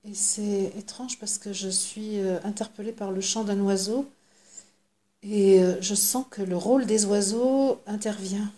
Et 0.09 0.15
c'est 0.15 0.73
étrange 0.77 1.21
parce 1.21 1.39
que 1.39 1.53
je 1.53 1.69
suis 1.69 2.19
euh, 2.19 2.41
interpellée 2.43 2.91
par 2.91 3.13
le 3.13 3.21
chant 3.21 3.45
d'un 3.45 3.61
oiseau 3.61 4.11
et 5.23 5.61
euh, 5.63 5.81
je 5.81 5.95
sens 5.95 6.27
que 6.29 6.43
le 6.43 6.57
rôle 6.57 6.85
des 6.87 7.05
oiseaux 7.05 7.81
intervient. 7.87 8.51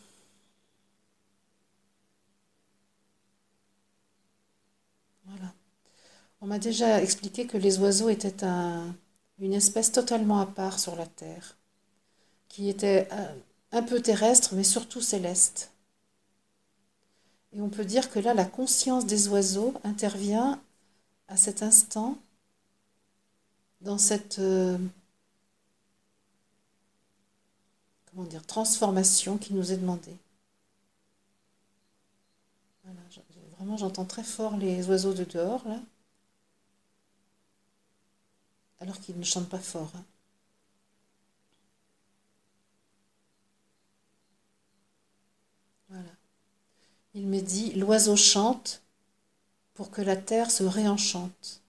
Voilà. 5.24 5.54
On 6.42 6.46
m'a 6.46 6.58
déjà 6.60 7.02
expliqué 7.02 7.46
que 7.46 7.58
les 7.58 7.78
oiseaux 7.80 8.08
étaient 8.10 8.44
un- 8.44 8.94
une 9.40 9.54
espèce 9.54 9.92
totalement 9.92 10.40
à 10.40 10.46
part 10.46 10.78
sur 10.80 10.96
la 10.96 11.06
Terre, 11.06 11.56
qui 12.48 12.68
était 12.70 13.08
euh, 13.12 13.34
un 13.72 13.82
peu 13.82 14.00
terrestre, 14.02 14.54
mais 14.54 14.64
surtout 14.64 15.00
céleste. 15.02 15.72
Et 17.52 17.60
on 17.60 17.68
peut 17.68 17.84
dire 17.84 18.10
que 18.10 18.18
là, 18.18 18.34
la 18.34 18.44
conscience 18.44 19.06
des 19.06 19.28
oiseaux 19.28 19.74
intervient 19.84 20.60
à 21.30 21.36
cet 21.36 21.62
instant 21.62 22.18
dans 23.80 23.96
cette 23.98 24.40
euh, 24.40 24.76
comment 28.06 28.24
dire, 28.24 28.44
transformation 28.46 29.38
qui 29.38 29.54
nous 29.54 29.72
est 29.72 29.76
demandée. 29.78 30.16
Voilà, 32.84 33.00
vraiment, 33.56 33.76
j'entends 33.76 34.04
très 34.04 34.24
fort 34.24 34.56
les 34.56 34.88
oiseaux 34.88 35.14
de 35.14 35.24
dehors, 35.24 35.66
là. 35.66 35.80
alors 38.80 38.98
qu'ils 39.00 39.18
ne 39.18 39.24
chantent 39.24 39.48
pas 39.48 39.58
fort. 39.58 39.92
hein. 39.94 40.04
Voilà. 45.88 46.10
Il 47.14 47.26
me 47.28 47.40
dit, 47.40 47.72
l'oiseau 47.74 48.16
chante 48.16 48.79
pour 49.80 49.90
que 49.90 50.02
la 50.02 50.14
terre 50.14 50.50
se 50.50 50.62
réenchante. 50.62 51.62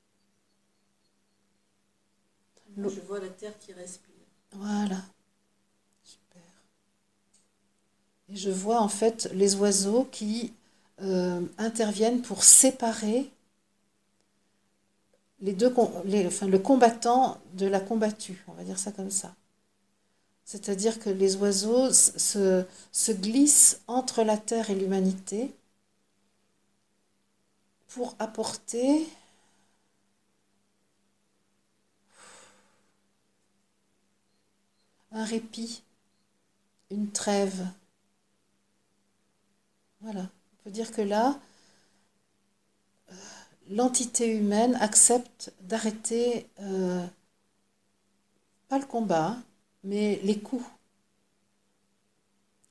Je 2.78 3.00
vois 3.08 3.22
la 3.22 3.30
terre 3.30 3.58
qui 3.58 3.72
respire. 3.72 4.12
Voilà. 4.52 5.02
Super. 6.04 6.44
Et 8.30 8.36
je 8.36 8.50
vois 8.50 8.82
en 8.82 8.88
fait 8.88 9.30
les 9.34 9.56
oiseaux 9.56 10.08
qui 10.12 10.54
euh, 11.04 11.42
interviennent 11.60 12.22
pour 12.24 12.44
séparer 12.44 13.30
les 15.42 15.52
deux, 15.52 15.70
com- 15.70 15.92
les- 16.06 16.26
enfin, 16.26 16.48
le 16.48 16.58
combattant 16.58 17.38
de 17.56 17.66
la 17.66 17.82
combattue, 17.82 18.46
on 18.48 18.54
va 18.54 18.64
dire 18.64 18.80
ça 18.80 18.94
comme 18.94 19.12
ça. 19.12 19.36
C'est-à-dire 20.46 21.00
que 21.00 21.10
les 21.10 21.36
oiseaux 21.38 21.92
se 21.92 23.12
glissent 23.12 23.82
entre 23.88 24.22
la 24.24 24.38
terre 24.38 24.70
et 24.70 24.76
l'humanité 24.76 25.52
pour 27.92 28.16
apporter 28.20 29.06
un 35.12 35.26
répit, 35.26 35.84
une 36.90 37.12
trêve. 37.12 37.68
Voilà. 40.00 40.22
On 40.22 40.64
peut 40.64 40.72
dire 40.72 40.92
que 40.92 41.02
là, 41.02 41.38
euh, 43.12 43.16
l'entité 43.70 44.38
humaine 44.38 44.76
accepte 44.76 45.52
d'arrêter, 45.60 46.48
euh, 46.62 47.06
pas 48.70 48.80
le 48.80 48.86
combat, 48.86 49.36
mais 49.84 50.22
les 50.24 50.40
coups. 50.40 50.66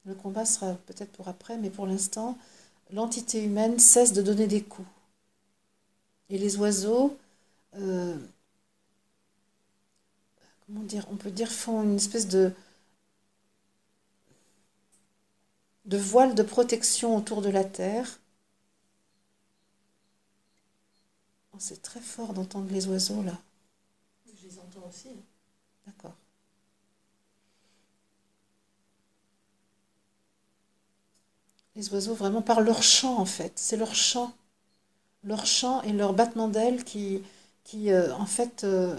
Le 0.07 0.15
combat 0.15 0.47
sera 0.47 0.75
peut-être 0.87 1.13
pour 1.13 1.29
après, 1.29 1.59
mais 1.59 1.69
pour 1.69 1.87
l'instant, 1.87 2.39
l'entité 2.91 3.45
humaine 3.45 3.79
cesse 3.79 4.15
de 4.15 4.23
donner 4.23 4.47
des 4.47 4.63
coups. 4.63 4.89
Et 6.31 6.39
les 6.39 6.57
oiseaux, 6.57 7.19
euh, 7.77 8.17
comment 10.67 10.83
dire, 10.85 11.07
on 11.11 11.17
peut 11.17 11.31
dire 11.31 11.51
font 11.53 11.83
une 11.83 11.97
espèce 11.97 12.29
de, 12.29 12.53
de 15.85 15.99
voile 15.99 16.35
de 16.35 16.43
protection 16.43 17.15
autour 17.19 17.43
de 17.43 17.51
la 17.51 17.65
terre. 17.65 18.19
Oh, 21.53 21.59
c'est 21.61 21.81
très 21.81 22.01
fort 22.01 22.33
d'entendre 22.35 22.73
les 22.73 22.89
oiseaux 22.89 23.23
là. 23.23 23.39
Je 24.27 24.47
les 24.49 24.59
entends 24.59 24.89
aussi. 24.89 25.09
hein. 25.09 25.23
D'accord. 25.87 26.17
Les 31.75 31.93
oiseaux, 31.93 32.15
vraiment 32.15 32.43
par 32.43 32.61
leur 32.61 32.85
chant 32.85 33.19
en 33.19 33.25
fait, 33.25 33.55
c'est 33.57 33.77
leur 33.77 33.93
chant. 33.97 34.33
Leur 35.25 35.47
chant 35.47 35.83
et 35.83 35.93
leur 35.93 36.13
battement 36.15 36.49
d'ailes 36.49 36.85
qui, 36.85 37.23
qui 37.65 37.91
euh, 37.93 38.15
en 38.15 38.27
fait, 38.27 38.65
euh, 38.65 38.97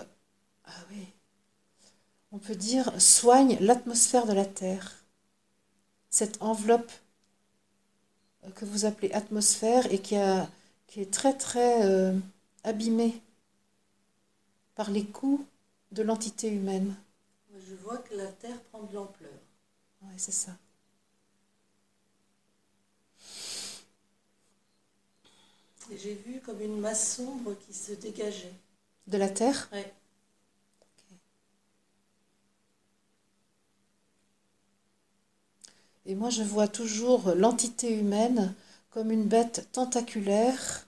ah 0.65 0.71
oui, 0.91 1.07
on 2.31 2.39
peut 2.39 2.55
dire, 2.55 2.99
soignent 2.99 3.57
l'atmosphère 3.59 4.25
de 4.25 4.33
la 4.33 4.45
Terre. 4.45 5.03
Cette 6.09 6.41
enveloppe 6.41 6.91
euh, 8.43 8.51
que 8.51 8.65
vous 8.65 8.85
appelez 8.85 9.11
atmosphère 9.13 9.91
et 9.91 9.99
qui, 9.99 10.15
a, 10.15 10.49
qui 10.87 11.01
est 11.01 11.11
très 11.11 11.33
très 11.33 11.83
euh, 11.85 12.17
abîmée 12.63 13.21
par 14.75 14.91
les 14.91 15.05
coups 15.05 15.45
de 15.91 16.03
l'entité 16.03 16.49
humaine. 16.49 16.95
Je 17.53 17.75
vois 17.75 17.99
que 17.99 18.15
la 18.15 18.27
terre 18.27 18.59
prend 18.63 18.83
de 18.83 18.93
l'ampleur. 18.93 19.29
Oui, 20.01 20.13
c'est 20.17 20.31
ça. 20.31 20.51
Et 25.89 25.97
j'ai 25.97 26.13
vu 26.13 26.39
comme 26.45 26.61
une 26.61 26.79
masse 26.79 27.15
sombre 27.15 27.55
qui 27.65 27.73
se 27.73 27.93
dégageait. 27.93 28.53
De 29.07 29.17
la 29.17 29.29
Terre 29.29 29.67
Ouais. 29.71 29.93
Et 36.05 36.15
moi, 36.15 36.29
je 36.29 36.43
vois 36.43 36.67
toujours 36.67 37.33
l'entité 37.35 37.93
humaine 37.97 38.53
comme 38.89 39.11
une 39.11 39.25
bête 39.25 39.69
tentaculaire, 39.71 40.87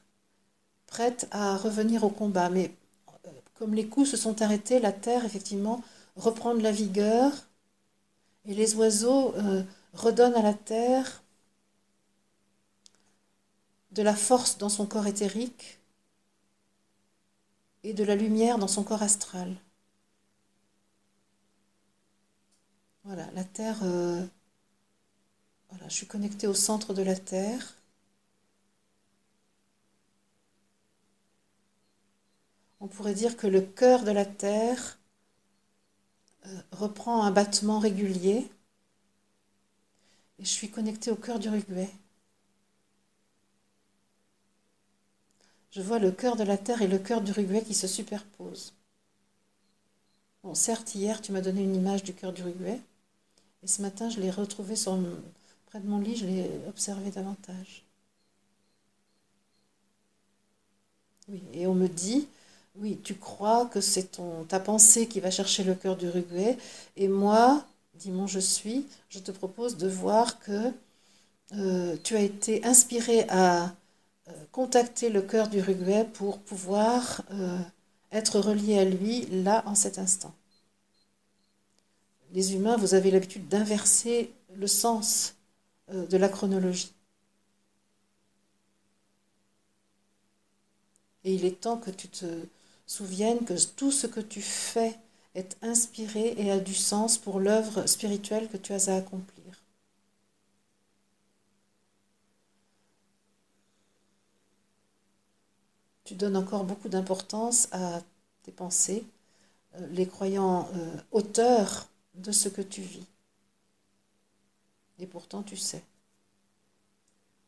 prête 0.88 1.27
à 1.32 1.56
revenir 1.58 2.03
au 2.03 2.10
combat. 2.10 2.49
Mais 2.49 2.71
euh, 3.25 3.29
comme 3.56 3.73
les 3.73 3.88
coups 3.88 4.10
se 4.10 4.17
sont 4.17 4.41
arrêtés, 4.41 4.79
la 4.79 4.91
terre, 4.91 5.25
effectivement, 5.25 5.82
reprend 6.15 6.56
de 6.56 6.62
la 6.63 6.71
vigueur. 6.71 7.32
Et 8.45 8.53
les 8.53 8.75
oiseaux 8.75 9.34
euh, 9.36 9.63
redonne 9.93 10.36
à 10.36 10.41
la 10.41 10.53
terre 10.53 11.22
de 13.93 14.01
la 14.01 14.15
force 14.15 14.58
dans 14.58 14.69
son 14.69 14.86
corps 14.86 15.08
éthérique 15.08 15.79
et 17.84 17.93
de 17.93 18.03
la 18.03 18.15
lumière 18.15 18.58
dans 18.58 18.67
son 18.67 18.84
corps 18.84 19.03
astral. 19.03 19.56
Voilà, 23.03 23.29
la 23.32 23.43
Terre, 23.43 23.79
euh, 23.84 24.25
voilà, 25.69 25.88
je 25.89 25.93
suis 25.93 26.08
connectée 26.08 26.47
au 26.47 26.53
centre 26.53 26.93
de 26.93 27.01
la 27.03 27.15
Terre. 27.15 27.75
On 32.79 32.88
pourrait 32.88 33.13
dire 33.13 33.36
que 33.38 33.47
le 33.47 33.62
cœur 33.62 34.03
de 34.03 34.12
la 34.12 34.25
Terre 34.25 34.99
euh, 36.45 36.62
reprend 36.71 37.23
un 37.23 37.32
battement 37.32 37.79
régulier 37.79 38.49
et 40.39 40.45
je 40.45 40.49
suis 40.49 40.69
connectée 40.69 41.10
au 41.12 41.15
cœur 41.15 41.39
du 41.39 41.47
Uruguay. 41.47 41.89
Je 45.73 45.81
vois 45.81 45.97
le 45.97 46.12
cœur 46.12 46.36
de 46.36 46.43
la 46.43 46.57
Terre 46.57 46.83
et 46.83 46.88
le 46.88 46.99
cœur 46.99 47.21
du 47.21 47.31
Uruguay 47.31 47.63
qui 47.63 47.73
se 47.73 47.88
superposent. 47.88 48.73
Bon, 50.43 50.53
certes, 50.53 50.93
hier, 50.93 51.19
tu 51.19 51.31
m'as 51.31 51.41
donné 51.41 51.63
une 51.63 51.75
image 51.75 52.03
du 52.03 52.13
cœur 52.13 52.31
du 52.31 52.41
Uruguay. 52.41 52.79
Et 53.63 53.67
ce 53.67 53.81
matin, 53.81 54.07
je 54.09 54.19
l'ai 54.19 54.29
retrouvé 54.29 54.75
près 55.65 55.79
de 55.79 55.88
mon 55.88 55.97
lit, 55.97 56.15
je 56.15 56.27
l'ai 56.27 56.47
observé 56.67 57.09
davantage. 57.09 57.83
Oui, 61.27 61.41
et 61.53 61.65
on 61.65 61.73
me 61.73 61.88
dit, 61.88 62.27
oui, 62.75 62.99
tu 63.03 63.15
crois 63.15 63.65
que 63.65 63.81
c'est 63.81 64.19
ta 64.49 64.59
pensée 64.59 65.07
qui 65.07 65.21
va 65.21 65.31
chercher 65.31 65.63
le 65.63 65.73
cœur 65.73 65.97
du 65.97 66.05
Uruguay, 66.05 66.55
et 66.97 67.07
moi, 67.07 67.65
dit 67.95 68.12
mon 68.12 68.27
je 68.27 68.39
suis, 68.39 68.86
je 69.09 69.17
te 69.17 69.31
propose 69.31 69.77
de 69.77 69.88
voir 69.88 70.39
que 70.39 70.71
euh, 71.53 71.97
tu 72.03 72.15
as 72.15 72.21
été 72.21 72.63
inspiré 72.63 73.25
à 73.29 73.73
contacter 74.51 75.09
le 75.09 75.21
cœur 75.21 75.49
du 75.49 75.59
Uruguay 75.59 76.07
pour 76.13 76.39
pouvoir 76.39 77.23
euh, 77.31 77.59
être 78.12 78.39
relié 78.39 78.79
à 78.79 78.86
lui 78.86 79.25
là 79.27 79.63
en 79.65 79.75
cet 79.75 79.99
instant 79.99 80.33
les 82.33 82.55
humains, 82.55 82.77
vous 82.77 82.95
avez 82.95 83.12
l'habitude 83.12 83.47
d'inverser 83.47 84.33
le 84.55 84.67
sens 84.67 85.36
euh, 85.93 86.05
de 86.07 86.17
la 86.17 86.27
chronologie. 86.27 86.91
Et 91.23 91.33
il 91.36 91.45
est 91.45 91.62
temps 91.62 91.77
que 91.77 91.91
tu 91.91 92.09
te 92.09 92.25
souviennes 92.86 93.45
que 93.45 93.53
tout 93.75 93.91
ce 93.91 94.07
que 94.07 94.19
tu 94.19 94.41
fais 94.41 94.99
est 95.36 95.57
inspiré 95.62 96.33
et 96.38 96.51
a 96.51 96.59
du 96.59 96.73
sens 96.73 97.17
pour 97.17 97.39
l'œuvre 97.39 97.88
spirituelle 97.88 98.49
que 98.49 98.57
tu 98.57 98.73
as 98.73 98.89
à 98.89 98.97
accomplir. 98.97 99.42
Tu 106.13 106.17
donnes 106.19 106.38
encore 106.38 106.63
beaucoup 106.63 106.89
d'importance 106.89 107.69
à 107.71 107.99
tes 108.43 108.52
pensées, 108.52 109.04
euh, 109.73 109.88
les 109.88 110.06
croyants 110.06 110.69
euh, 110.76 110.97
auteurs 111.12 111.88
de 112.13 112.32
ce 112.32 112.49
que 112.49 112.62
tu 112.62 112.82
vis. 112.82 113.08
Et 114.99 115.08
pourtant, 115.08 115.41
tu 115.41 115.58
sais. 115.58 115.84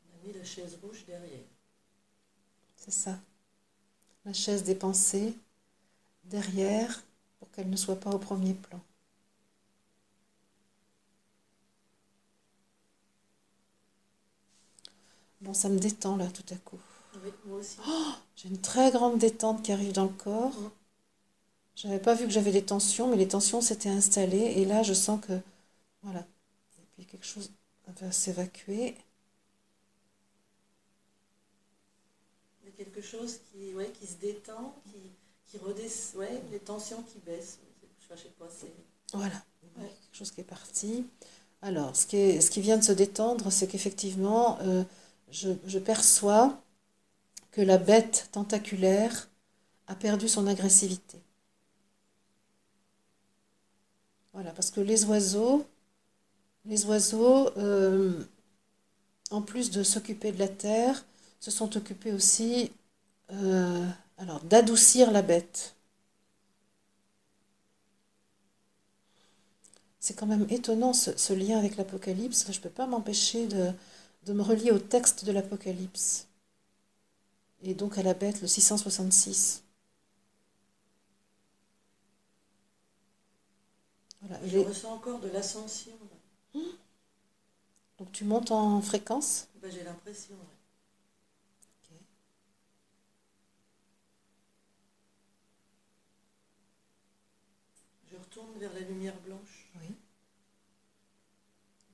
On 0.10 0.16
a 0.18 0.28
mis 0.28 0.34
la 0.34 0.44
chaise 0.44 0.80
rouge 0.82 1.06
derrière. 1.06 1.46
C'est 2.76 2.90
ça. 2.90 3.20
La 4.26 4.34
chaise 4.34 4.64
des 4.64 4.74
pensées 4.74 5.38
derrière 6.24 7.04
pour 7.38 7.52
qu'elle 7.52 7.70
ne 7.70 7.78
soit 7.78 8.00
pas 8.00 8.10
au 8.10 8.18
premier 8.18 8.56
plan. 8.56 8.82
Bon, 15.42 15.54
ça 15.54 15.70
me 15.70 15.78
détend 15.78 16.18
là 16.18 16.26
tout 16.26 16.52
à 16.52 16.58
coup. 16.58 16.80
Oui, 17.24 17.32
moi 17.46 17.60
aussi. 17.60 17.78
Oh, 17.88 18.12
j'ai 18.36 18.50
une 18.50 18.62
très 18.62 18.92
grande 18.92 19.18
détente 19.18 19.64
qui 19.64 19.72
arrive 19.72 19.94
dans 19.94 20.04
le 20.04 20.10
corps. 20.10 20.52
Mm. 20.60 20.72
Je 21.76 21.88
n'avais 21.88 22.00
pas 22.00 22.14
vu 22.14 22.26
que 22.26 22.32
j'avais 22.32 22.52
des 22.52 22.64
tensions, 22.64 23.10
mais 23.10 23.18
les 23.18 23.28
tensions 23.28 23.62
s'étaient 23.62 23.90
installées. 23.90 24.54
Et 24.58 24.66
là, 24.66 24.84
je 24.84 24.94
sens 24.94 25.20
que, 25.26 25.40
voilà, 26.04 26.20
et 26.20 26.86
puis 26.94 27.06
quelque 27.06 27.26
chose 27.26 27.52
va 28.02 28.12
s'évacuer. 28.12 28.96
Il 32.64 32.70
y 32.70 32.74
a 32.74 32.76
quelque 32.78 33.02
chose 33.02 33.40
qui, 33.52 33.74
ouais, 33.74 33.92
qui 34.00 34.08
se 34.08 34.16
détend, 34.16 34.74
qui, 34.86 35.12
qui 35.48 35.58
redescend, 35.58 36.22
ouais, 36.22 36.42
les 36.52 36.60
tensions 36.60 37.04
qui 37.04 37.20
baissent. 37.20 37.60
Je 38.10 38.16
sais 38.16 38.30
pas, 38.40 38.48
c'est... 38.50 38.72
Voilà, 39.14 39.44
quelque 39.76 40.18
chose 40.18 40.32
qui 40.32 40.42
est 40.42 40.46
parti. 40.46 41.06
Alors, 41.62 41.96
ce 41.96 42.06
qui, 42.06 42.18
est, 42.18 42.42
ce 42.42 42.52
qui 42.52 42.62
vient 42.62 42.78
de 42.78 42.84
se 42.84 42.92
détendre, 42.92 43.52
c'est 43.52 43.68
qu'effectivement, 43.68 44.60
euh, 44.62 44.84
je, 45.32 45.50
je 45.66 45.80
perçois 45.80 46.58
que 47.56 47.62
la 47.62 47.78
bête 47.78 48.28
tentaculaire 48.34 49.30
a 49.88 49.96
perdu 49.96 50.28
son 50.28 50.46
agressivité. 50.46 51.22
Voilà, 54.34 54.52
parce 54.52 54.72
que 54.72 54.82
les 54.82 55.06
oiseaux, 55.06 55.66
les 56.66 56.84
oiseaux, 56.86 57.50
euh, 57.58 58.26
en 59.32 59.42
plus 59.42 59.72
de 59.72 59.84
s'occuper 59.84 60.34
de 60.34 60.40
la 60.40 60.50
terre, 60.50 61.06
se 61.40 61.50
sont 61.50 61.78
occupés 61.78 62.12
aussi 62.12 62.74
euh, 63.32 63.88
alors 64.18 64.42
d'adoucir 64.42 65.12
la 65.12 65.22
bête. 65.22 65.76
C'est 70.02 70.14
quand 70.14 70.28
même 70.28 70.46
étonnant 70.50 70.92
ce, 70.92 71.32
lien 71.32 71.58
avec 71.58 71.78
l'Apocalypse. 71.78 72.48
Je 72.52 72.58
ne 72.58 72.64
peux 72.64 72.70
pas 72.70 72.86
m'empêcher 72.86 73.48
de 73.48 74.34
me 74.34 74.42
relier 74.42 74.72
au 74.72 74.80
texte 74.80 75.24
de 75.24 75.32
l'Apocalypse. 75.32 76.28
Et 77.64 77.74
donc 77.74 77.98
à 77.98 78.04
la 78.04 78.14
bête, 78.14 78.42
le 78.42 78.48
666. 78.48 79.64
Voilà. 84.22 84.46
Je 84.46 84.58
ressens 84.60 84.92
encore 84.94 85.20
de 85.20 85.30
l'ascension. 85.30 85.94
là. 86.54 86.62
Donc 88.00 88.12
tu 88.14 88.24
montes 88.24 88.52
en 88.52 88.82
fréquence? 88.82 89.48
Ben, 89.62 89.70
j'ai 89.72 89.84
l'impression. 89.84 90.36
Je 98.10 98.16
retourne 98.16 98.58
vers 98.58 98.74
la 98.74 98.80
lumière 98.80 99.20
blanche. 99.26 99.70
Oui. 99.82 99.94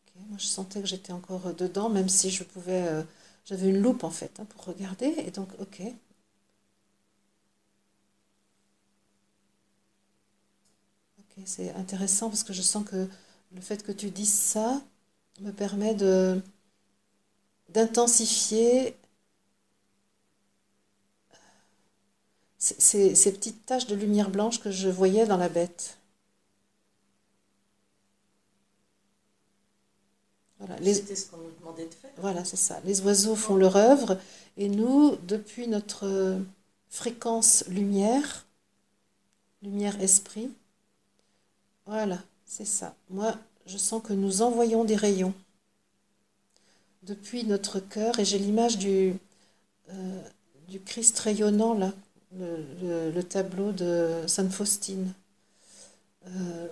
Ok, 0.06 0.14
Moi, 0.30 0.38
je 0.38 0.46
sentais 0.46 0.82
que 0.82 0.88
j'étais 0.88 1.12
encore 1.14 1.48
euh, 1.48 1.54
dedans, 1.54 1.90
même 1.90 2.10
si 2.10 2.30
je 2.30 2.44
pouvais. 2.44 2.88
euh, 2.88 3.04
J'avais 3.52 3.68
une 3.68 3.82
loupe 3.82 4.06
en 4.06 4.10
fait 4.10 4.40
hein, 4.40 4.46
pour 4.46 4.64
regarder. 4.64 5.14
Et 5.28 5.32
donc, 5.32 5.50
ok. 5.60 5.82
Ok, 11.20 11.44
c'est 11.46 11.72
intéressant 11.74 12.30
parce 12.30 12.44
que 12.44 12.54
je 12.54 12.62
sens 12.62 12.86
que 12.86 13.10
le 13.54 13.62
fait 13.62 13.84
que 13.84 13.92
tu 13.92 14.10
dises 14.10 14.34
ça 14.34 14.82
me 15.42 15.52
permet 15.52 15.94
de 15.96 16.42
d'intensifier 17.70 18.96
ces, 22.58 23.14
petites 23.34 23.66
taches 23.66 23.88
de 23.88 23.96
lumière 23.96 24.30
blanche 24.30 24.62
que 24.62 24.72
je 24.72 24.88
voyais 24.88 25.26
dans 25.26 25.38
la 25.38 25.50
bête. 25.50 25.98
Voilà, 30.60 30.78
C'était 30.94 31.16
ce 31.16 31.30
qu'on 31.30 31.38
nous 31.38 31.52
demandait 31.60 31.86
de. 31.86 32.01
Voilà, 32.22 32.46
c'est 32.46 32.56
ça. 32.58 32.80
Les 32.86 33.02
oiseaux 33.02 33.36
font 33.36 33.56
leur 33.56 33.76
œuvre 33.76 34.18
et 34.58 34.70
nous, 34.70 35.18
depuis 35.28 35.68
notre 35.68 36.40
fréquence 36.90 37.66
lumière, 37.68 38.46
lumière-esprit, 39.64 40.52
voilà, 41.86 42.20
c'est 42.46 42.66
ça. 42.66 42.96
Moi, 43.10 43.36
je 43.66 43.78
sens 43.78 44.04
que 44.04 44.14
nous 44.14 44.44
envoyons 44.44 44.84
des 44.86 44.96
rayons 44.96 45.34
depuis 47.04 47.44
notre 47.44 47.80
cœur 47.80 48.20
et 48.20 48.26
j'ai 48.26 48.38
l'image 48.38 48.78
du, 48.78 49.16
euh, 49.90 50.22
Christ 50.86 51.20
rayonnant 51.20 51.74
là, 51.74 51.92
le 52.34 53.22
tableau 53.24 53.74
de 53.74 54.24
Sainte 54.28 54.54
Faustine. 54.54 55.14
Euh, 56.28 56.68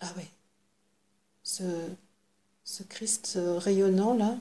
ah 0.00 0.12
oui, 0.16 0.24
ce, 1.42 1.62
ce 2.70 2.84
Christ 2.84 3.34
euh, 3.34 3.58
rayonnant 3.58 4.14
là, 4.14 4.38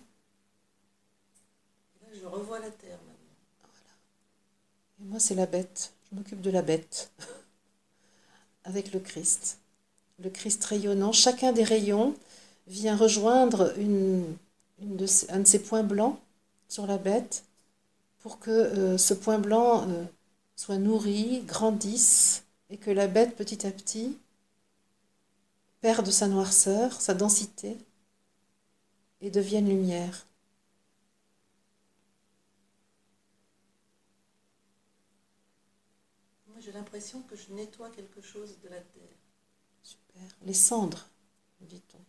je 2.14 2.26
revois 2.28 2.60
la 2.60 2.70
terre 2.70 3.00
maintenant. 3.08 3.40
et 5.02 5.04
moi 5.06 5.20
c'est 5.20 5.34
la 5.34 5.48
bête, 5.48 5.94
je 6.12 6.16
m'occupe 6.16 6.42
de 6.42 6.52
la 6.52 6.62
bête. 6.62 7.12
Avec 8.64 8.94
le 8.94 9.00
Christ. 9.00 9.58
Le 10.20 10.30
Christ 10.30 10.64
rayonnant, 10.66 11.12
chacun 11.12 11.54
des 11.54 11.64
rayons 11.64 12.16
vient 12.68 12.96
rejoindre 12.96 13.74
une, 13.80 14.26
une 14.82 14.98
de 14.98 15.08
ces- 15.08 15.30
un 15.32 15.40
de 15.40 15.48
ces 15.48 15.60
points 15.60 15.84
blancs 15.84 16.20
sur 16.68 16.86
la 16.86 16.98
bête 17.00 17.44
pour 18.20 18.40
que 18.40 18.52
euh, 18.52 18.98
ce 18.98 19.14
point 19.14 19.40
blanc 19.40 19.88
euh, 19.90 20.06
soit 20.56 20.78
nourri, 20.78 21.42
grandisse 21.48 22.44
et 22.70 22.78
que 22.78 22.92
la 22.92 23.08
bête 23.08 23.36
petit 23.36 23.66
à 23.68 23.72
petit 23.72 24.18
perdent 25.82 26.10
sa 26.10 26.28
noirceur, 26.30 27.02
sa 27.02 27.14
densité, 27.14 27.76
et 29.22 29.30
deviennent 29.32 29.70
lumière. 29.70 30.26
Moi, 36.48 36.58
j'ai 36.60 36.72
l'impression 36.72 37.22
que 37.24 37.36
je 37.36 37.54
nettoie 37.54 37.90
quelque 37.90 38.22
chose 38.22 38.60
de 38.62 38.70
la 38.70 38.82
terre. 38.82 39.18
Super. 39.84 40.24
Les 40.44 40.54
cendres, 40.54 41.08
dit-on. 41.62 42.00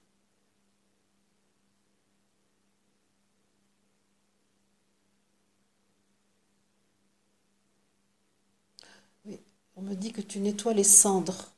Oui, 9.25 9.41
on 9.77 9.83
me 9.83 9.95
dit 9.95 10.13
que 10.13 10.21
tu 10.21 10.41
nettoies 10.41 10.75
les 10.75 10.85
cendres. 10.85 11.50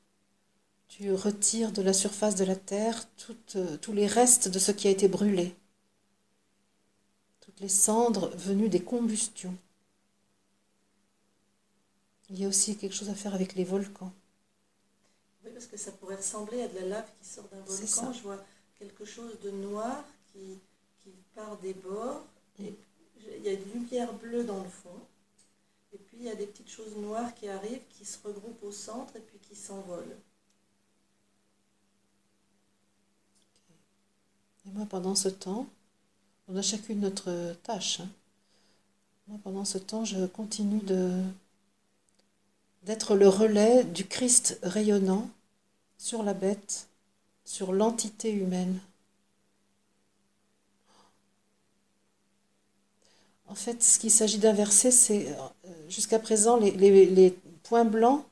Tu 1.03 1.13
retires 1.13 1.73
de 1.73 1.83
la 1.83 1.93
surface 1.93 2.37
de 2.37 2.45
la 2.45 2.55
terre 2.55 3.09
toutes, 3.17 3.57
tous 3.81 3.93
les 3.93 4.07
restes 4.07 4.47
de 4.47 4.61
ce 4.61 4.71
qui 4.71 4.87
a 4.87 4.91
été 4.93 5.09
brûlé. 5.09 5.53
Toutes 7.41 7.59
les 7.59 7.69
cendres 7.69 8.29
venues 8.37 8.69
des 8.69 8.85
combustions. 8.85 9.57
Il 12.31 12.39
y 12.39 12.45
a 12.45 12.49
aussi 12.49 12.77
quelque 12.77 12.95
chose 12.95 13.11
à 13.11 13.17
faire 13.17 13.35
avec 13.35 13.57
les 13.57 13.65
volcans. 13.65 14.13
Oui, 15.45 15.51
parce 15.53 15.67
que 15.67 15.77
ça 15.77 15.91
pourrait 15.91 16.15
ressembler 16.15 16.63
à 16.63 16.69
de 16.69 16.77
la 16.77 16.87
lave 16.87 17.11
qui 17.21 17.29
sort 17.29 17.49
d'un 17.49 17.67
ça. 17.67 18.03
volcan. 18.03 18.13
Je 18.13 18.23
vois 18.23 18.45
quelque 18.79 19.05
chose 19.05 19.41
de 19.43 19.51
noir 19.51 20.05
qui, 20.33 20.61
qui 21.03 21.11
part 21.35 21.57
des 21.57 21.75
bords. 21.75 22.23
Et 22.61 22.73
il 23.39 23.43
y 23.43 23.49
a 23.49 23.55
une 23.55 23.73
lumière 23.75 24.13
bleue 24.13 24.45
dans 24.45 24.63
le 24.63 24.71
fond. 24.71 25.01
Et 25.93 25.99
puis 25.99 26.19
il 26.21 26.27
y 26.27 26.31
a 26.31 26.37
des 26.37 26.47
petites 26.47 26.71
choses 26.71 26.95
noires 26.95 27.35
qui 27.35 27.49
arrivent, 27.49 27.83
qui 27.91 28.05
se 28.05 28.19
regroupent 28.25 28.63
au 28.63 28.71
centre 28.71 29.17
et 29.17 29.21
puis 29.21 29.41
qui 29.41 29.57
s'envolent. 29.57 30.17
Moi, 34.73 34.87
pendant 34.87 35.15
ce 35.15 35.29
temps, 35.29 35.67
on 36.49 36.57
a 36.57 36.63
chacune 36.63 37.01
notre 37.01 37.55
tâche. 37.63 38.01
hein. 38.01 38.09
Moi, 39.29 39.39
pendant 39.43 39.65
ce 39.65 39.79
temps, 39.79 40.05
je 40.05 40.27
continue 40.27 40.81
d'être 42.85 43.15
le 43.15 43.29
relais 43.29 43.85
du 43.85 44.07
Christ 44.07 44.59
rayonnant 44.63 45.31
sur 45.99 46.23
la 46.23 46.35
bête, 46.35 46.89
sur 47.45 47.73
l'entité 47.73 48.33
humaine. 48.33 48.81
En 53.47 53.55
fait, 53.55 53.83
ce 53.83 53.99
qu'il 53.99 54.11
s'agit 54.11 54.39
d'inverser, 54.39 54.91
c'est 54.91 55.29
euh, 55.29 55.71
jusqu'à 55.89 56.19
présent, 56.19 56.57
les 56.57 57.39
points 57.63 57.85
blancs 57.85 58.25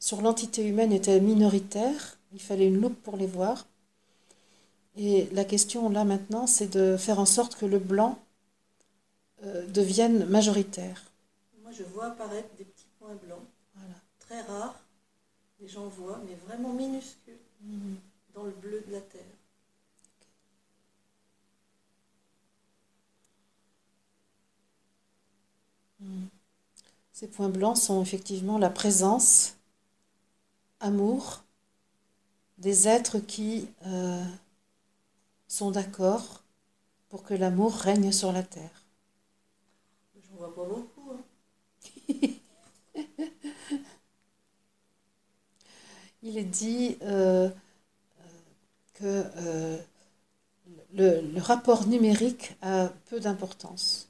sur 0.00 0.20
l'entité 0.22 0.66
humaine 0.66 0.92
étaient 0.92 1.20
minoritaires. 1.20 2.18
Il 2.32 2.40
fallait 2.40 2.66
une 2.66 2.80
loupe 2.80 3.00
pour 3.02 3.16
les 3.16 3.26
voir. 3.26 3.66
Et 4.96 5.28
la 5.32 5.44
question 5.44 5.90
là 5.90 6.04
maintenant, 6.04 6.46
c'est 6.46 6.68
de 6.68 6.96
faire 6.96 7.18
en 7.18 7.26
sorte 7.26 7.56
que 7.56 7.66
le 7.66 7.78
blanc 7.78 8.18
euh, 9.44 9.66
devienne 9.66 10.24
majoritaire. 10.26 11.12
Moi, 11.62 11.70
je 11.72 11.82
vois 11.82 12.06
apparaître 12.06 12.48
des 12.56 12.64
petits 12.64 12.86
points 12.98 13.14
blancs, 13.26 13.44
Voilà. 13.74 13.94
très 14.20 14.40
rares. 14.42 14.80
Les 15.60 15.68
gens 15.68 15.88
voient, 15.88 16.20
mais 16.26 16.34
vraiment 16.46 16.72
minuscules, 16.72 17.34
Mhm. 17.60 17.96
dans 18.34 18.44
le 18.44 18.52
bleu 18.52 18.82
de 18.86 18.92
la 18.92 19.00
terre. 19.00 19.22
Ces 27.12 27.28
points 27.28 27.48
blancs 27.48 27.78
sont 27.78 28.02
effectivement 28.02 28.58
la 28.58 28.68
présence, 28.70 29.54
amour, 30.80 31.42
des 32.58 32.88
êtres 32.88 33.18
qui 33.18 33.68
euh, 33.86 34.22
sont 35.48 35.72
d'accord 35.72 36.44
pour 37.08 37.24
que 37.24 37.34
l'amour 37.34 37.74
règne 37.74 38.12
sur 38.12 38.32
la 38.32 38.42
terre. 38.42 38.84
J'en 40.28 40.36
vois 40.36 40.52
pas 40.54 40.64
beaucoup. 40.64 41.12
hein. 41.12 41.22
Il 46.22 46.38
est 46.38 46.44
dit 46.44 46.96
euh, 47.02 47.48
euh, 47.48 47.50
que 48.94 49.24
euh, 49.36 49.78
le, 50.94 51.20
le 51.20 51.40
rapport 51.40 51.86
numérique 51.86 52.56
a 52.62 52.88
peu 53.08 53.20
d'importance. 53.20 54.08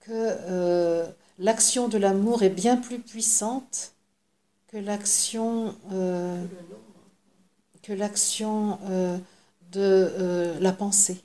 Que 0.00 0.10
euh, 0.12 1.06
l'action 1.38 1.88
de 1.88 1.96
l'amour 1.96 2.42
est 2.42 2.50
bien 2.50 2.76
plus 2.76 2.98
puissante 2.98 3.92
que 4.68 4.78
l'action. 4.78 5.76
Que 7.82 7.92
l'action 7.92 8.78
euh, 8.90 9.18
de 9.72 9.80
euh, 9.80 10.60
la 10.60 10.72
pensée. 10.72 11.22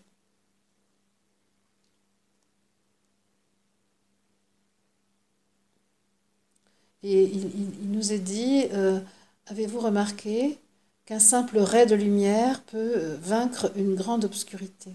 Et 7.04 7.24
il, 7.24 7.92
nous 7.92 8.12
est 8.14 8.20
dit, 8.20 8.66
euh, 8.74 9.00
avez-vous 9.48 9.80
remarqué 9.80 10.58
qu'un 11.06 11.20
simple 11.20 11.60
ray 11.60 11.86
de 11.88 11.96
lumière 11.96 12.64
peut 12.64 13.18
vaincre 13.22 13.72
une 13.76 13.96
grande 13.96 14.26
obscurité? 14.26 14.92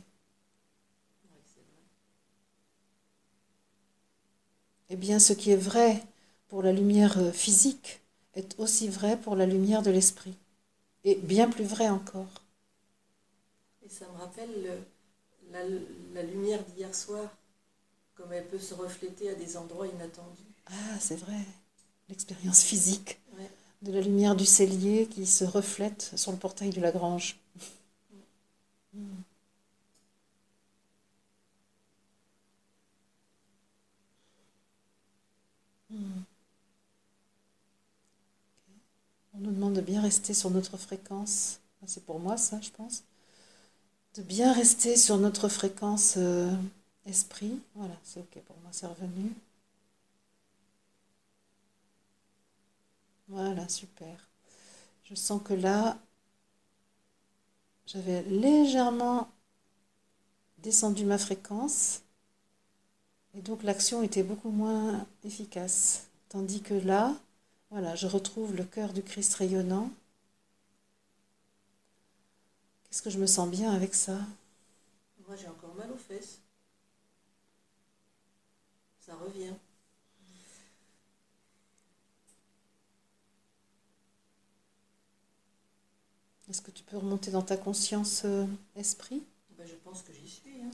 Eh 4.90 4.96
bien, 4.96 5.18
ce 5.18 5.32
qui 5.32 5.50
est 5.50 5.56
vrai 5.56 6.02
pour 6.48 6.62
la 6.62 6.72
lumière 6.72 7.18
physique 7.32 8.00
est 8.34 8.54
aussi 8.58 8.88
vrai 8.88 9.16
pour 9.16 9.36
la 9.36 9.46
lumière 9.46 9.82
de 9.82 9.90
l'esprit. 9.90 10.36
Et 11.04 11.14
bien 11.14 11.48
plus 11.48 11.62
vrai 11.64 11.88
encore. 11.88 12.26
Et 13.84 13.88
ça 13.88 14.06
me 14.12 14.18
rappelle 14.18 14.50
le- 14.62 15.50
la, 15.52 15.60
la 16.14 16.22
lumière 16.22 16.64
d'hier 16.64 16.94
soir, 16.94 17.28
comme 18.14 18.32
elle 18.32 18.48
peut 18.48 18.58
se 18.58 18.74
refléter 18.74 19.30
à 19.30 19.34
des 19.34 19.56
endroits 19.56 19.88
inattendus. 19.88 20.42
Ah, 20.66 20.98
c'est 21.00 21.16
vrai. 21.16 21.38
L'expérience 22.08 22.62
physique 22.62 23.20
Ouais. 23.38 23.50
de 23.82 23.92
la 23.92 24.00
lumière 24.00 24.36
du 24.36 24.46
cellier 24.46 25.06
qui 25.08 25.26
se 25.26 25.44
reflète 25.44 26.12
sur 26.16 26.32
le 26.32 26.38
portail 26.38 26.70
de 26.70 26.80
la 26.80 26.92
grange. 26.92 27.38
Mm. 28.94 29.24
Mm. 35.92 36.24
On 39.34 39.38
nous 39.40 39.50
demande 39.52 39.74
de 39.74 39.80
bien 39.80 40.00
rester 40.00 40.34
sur 40.34 40.50
notre 40.50 40.76
fréquence. 40.76 41.60
C'est 41.86 42.04
pour 42.04 42.20
moi 42.20 42.36
ça, 42.36 42.60
je 42.60 42.70
pense. 42.70 43.04
De 44.14 44.22
bien 44.22 44.52
rester 44.52 44.96
sur 44.96 45.18
notre 45.18 45.48
fréquence 45.48 46.14
euh, 46.16 46.50
esprit. 47.06 47.60
Voilà, 47.74 47.94
c'est 48.04 48.20
ok 48.20 48.42
pour 48.44 48.56
moi, 48.62 48.68
c'est 48.72 48.86
revenu. 48.86 49.32
Voilà, 53.28 53.68
super. 53.68 54.28
Je 55.04 55.14
sens 55.14 55.42
que 55.42 55.54
là, 55.54 55.98
j'avais 57.86 58.22
légèrement 58.24 59.28
descendu 60.58 61.04
ma 61.04 61.18
fréquence 61.18 62.02
et 63.34 63.42
donc 63.42 63.62
l'action 63.62 64.02
était 64.02 64.22
beaucoup 64.22 64.50
moins 64.50 65.06
efficace. 65.24 66.06
Tandis 66.28 66.60
que 66.60 66.74
là, 66.74 67.14
voilà, 67.72 67.96
je 67.96 68.06
retrouve 68.06 68.54
le 68.54 68.62
cœur 68.62 68.92
du 68.92 69.02
Christ 69.02 69.34
rayonnant. 69.34 69.90
Qu'est-ce 72.84 73.02
que 73.02 73.10
je 73.10 73.18
me 73.18 73.26
sens 73.26 73.48
bien 73.50 73.72
avec 73.72 73.94
ça? 73.94 74.20
Moi, 75.26 75.36
j'ai 75.36 75.48
encore 75.48 75.74
mal 75.74 75.90
aux 75.90 75.96
fesses. 75.96 76.40
Ça 79.00 79.14
revient. 79.16 79.54
Est-ce 86.48 86.62
que 86.62 86.70
tu 86.70 86.84
peux 86.84 86.98
remonter 86.98 87.32
dans 87.32 87.42
ta 87.42 87.56
conscience 87.56 88.22
euh, 88.26 88.46
esprit? 88.76 89.24
Ben, 89.56 89.66
je 89.66 89.74
pense 89.76 90.02
que 90.02 90.12
j'y 90.12 90.28
suis. 90.28 90.60
hein. 90.62 90.70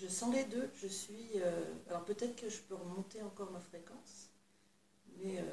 Je 0.00 0.06
sens 0.08 0.34
les 0.34 0.44
deux. 0.44 0.70
Je 0.80 0.86
suis. 0.88 1.30
euh, 1.36 1.64
alors 1.88 2.04
peut-être 2.04 2.36
que 2.36 2.48
je 2.48 2.58
peux 2.60 2.74
remonter 2.74 3.22
encore 3.22 3.50
ma 3.50 3.60
fréquence, 3.60 4.30
mais 5.18 5.40
euh, 5.40 5.44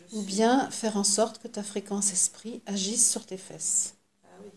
je 0.00 0.06
Ou 0.12 0.22
suis- 0.22 0.22
bien 0.22 0.70
faire 0.70 0.96
en 0.96 1.04
sorte 1.04 1.42
que 1.42 1.46
ta 1.48 1.62
fréquence 1.62 2.10
esprit 2.14 2.62
agisse 2.64 3.10
sur 3.10 3.26
tes 3.26 3.36
fesses. 3.36 3.96
Ah 4.24 4.38
oui. 4.42 4.50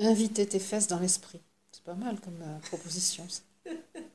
Inviter 0.00 0.48
tes 0.48 0.58
fesses 0.58 0.88
dans 0.88 0.98
l'esprit. 0.98 1.40
C'est 1.70 1.84
pas 1.84 1.94
mal 1.94 2.18
comme 2.20 2.42
euh, 2.42 2.58
proposition. 2.58 3.28
ça. 3.28 3.42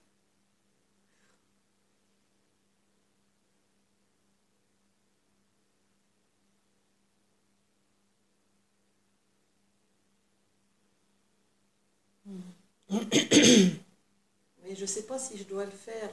Mais 12.91 14.75
je 14.75 14.81
ne 14.81 14.85
sais 14.85 15.03
pas 15.03 15.17
si 15.19 15.37
je 15.37 15.43
dois 15.43 15.65
le 15.65 15.71
faire 15.71 16.09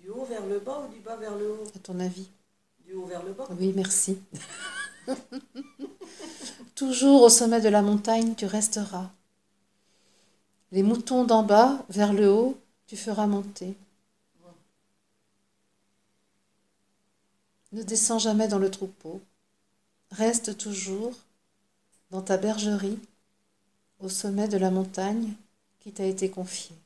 du 0.00 0.08
haut 0.08 0.24
vers 0.24 0.46
le 0.46 0.58
bas 0.58 0.86
ou 0.86 0.92
du 0.92 1.00
bas 1.00 1.16
vers 1.16 1.36
le 1.36 1.52
haut. 1.52 1.64
À 1.74 1.78
ton 1.78 1.98
avis 2.00 2.28
Du 2.84 2.94
haut 2.94 3.06
vers 3.06 3.22
le 3.22 3.32
bas. 3.32 3.46
Oui, 3.58 3.72
merci. 3.74 4.18
Toujours 6.74 7.22
au 7.22 7.28
sommet 7.28 7.60
de 7.60 7.68
la 7.68 7.82
montagne, 7.82 8.34
tu 8.34 8.46
resteras. 8.46 9.10
Les 10.72 10.82
moutons 10.82 11.24
d'en 11.24 11.42
bas 11.42 11.84
vers 11.88 12.12
le 12.12 12.30
haut, 12.30 12.58
tu 12.86 12.96
feras 12.96 13.26
monter. 13.26 13.76
Ne 17.72 17.82
descends 17.82 18.18
jamais 18.18 18.48
dans 18.48 18.58
le 18.58 18.70
troupeau. 18.70 19.20
Reste 20.10 20.58
toujours 20.58 21.14
dans 22.10 22.20
ta 22.20 22.36
bergerie, 22.36 22.98
au 24.00 24.10
sommet 24.10 24.46
de 24.46 24.58
la 24.58 24.70
montagne 24.70 25.32
qui 25.82 25.92
t'a 25.92 26.06
été 26.06 26.30
confiée. 26.30 26.76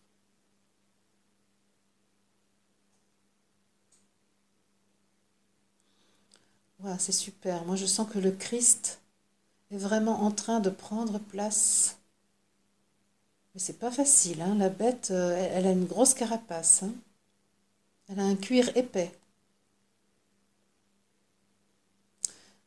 Voilà, 6.79 6.99
c'est 6.99 7.13
super. 7.13 7.67
Moi, 7.67 7.77
je 7.77 7.85
sens 7.85 8.09
que 8.11 8.19
le 8.19 8.31
Christ 8.31 9.01
est 9.73 9.79
vraiment 9.79 10.23
en 10.25 10.31
train 10.33 10.61
de 10.61 10.71
prendre 10.71 11.19
place. 11.19 11.99
Mais 13.57 13.61
c'est 13.61 13.81
pas 13.81 13.91
facile, 13.91 14.41
hein. 14.41 14.55
La 14.55 14.69
bête, 14.69 15.09
euh, 15.11 15.49
elle, 15.53 15.67
a 15.67 15.73
une 15.73 15.87
grosse 15.87 16.15
carapace. 16.15 16.85
hein. 16.85 16.93
Elle 18.09 18.19
a 18.19 18.25
un 18.25 18.35
cuir 18.35 18.77
épais. 18.77 19.13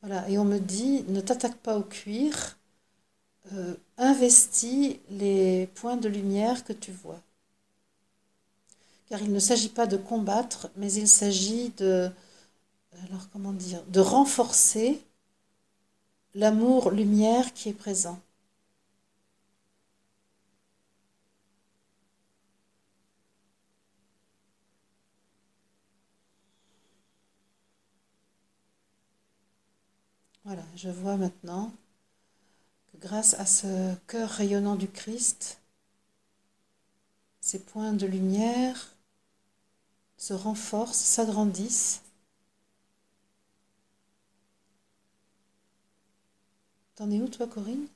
Voilà, 0.01 0.29
et 0.29 0.37
on 0.37 0.43
me 0.45 0.59
dit, 0.59 1.03
ne 1.07 1.21
t'attaque 1.21 1.55
pas 1.57 1.77
au 1.77 1.83
cuir, 1.83 2.57
euh, 3.53 3.75
investis 3.97 4.97
les 5.09 5.67
points 5.75 5.97
de 5.97 6.09
lumière 6.09 6.63
que 6.63 6.73
tu 6.73 6.91
vois. 6.91 7.21
Car 9.09 9.21
il 9.21 9.33
ne 9.33 9.39
s'agit 9.39 9.67
pas 9.67 9.87
de 9.87 9.97
combattre, 9.97 10.69
mais 10.77 10.93
il 10.93 11.07
s'agit 11.09 11.73
de, 11.77 12.09
de 13.89 13.99
renforcer 13.99 15.01
l'amour 16.33 16.89
lumière 16.89 17.53
qui 17.53 17.69
est 17.69 17.73
présent. 17.73 18.19
Voilà, 30.43 30.63
je 30.75 30.89
vois 30.89 31.15
maintenant 31.15 31.71
grâce 32.99 33.33
à 33.35 33.45
ce 33.45 33.95
cœur 34.07 34.29
rayonnant 34.29 34.75
du 34.75 34.87
Christ, 34.87 35.59
ces 37.41 37.59
points 37.59 37.93
de 37.93 38.05
lumière 38.05 38.95
se 40.17 40.33
renforcent, 40.33 40.99
s'agrandissent. 40.99 42.01
T'en 46.95 47.09
es 47.11 47.21
où 47.21 47.29
toi, 47.29 47.47
Corinne? 47.47 47.87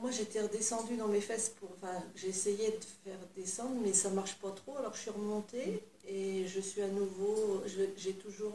Moi, 0.00 0.10
j'étais 0.12 0.40
redescendue 0.40 0.96
dans 0.96 1.08
mes 1.08 1.20
fesses 1.20 1.50
pour. 1.50 1.70
Enfin, 1.72 2.02
j'ai 2.14 2.28
essayé 2.28 2.70
de 2.70 2.84
faire 3.04 3.18
descendre, 3.34 3.80
mais 3.82 3.92
ça 3.92 4.10
marche 4.10 4.36
pas 4.36 4.52
trop. 4.52 4.76
Alors, 4.78 4.94
je 4.94 5.00
suis 5.00 5.10
remontée 5.10 5.82
et 6.06 6.46
je 6.46 6.60
suis 6.60 6.80
à 6.82 6.88
nouveau. 6.88 7.62
J'ai 7.96 8.14
toujours 8.14 8.52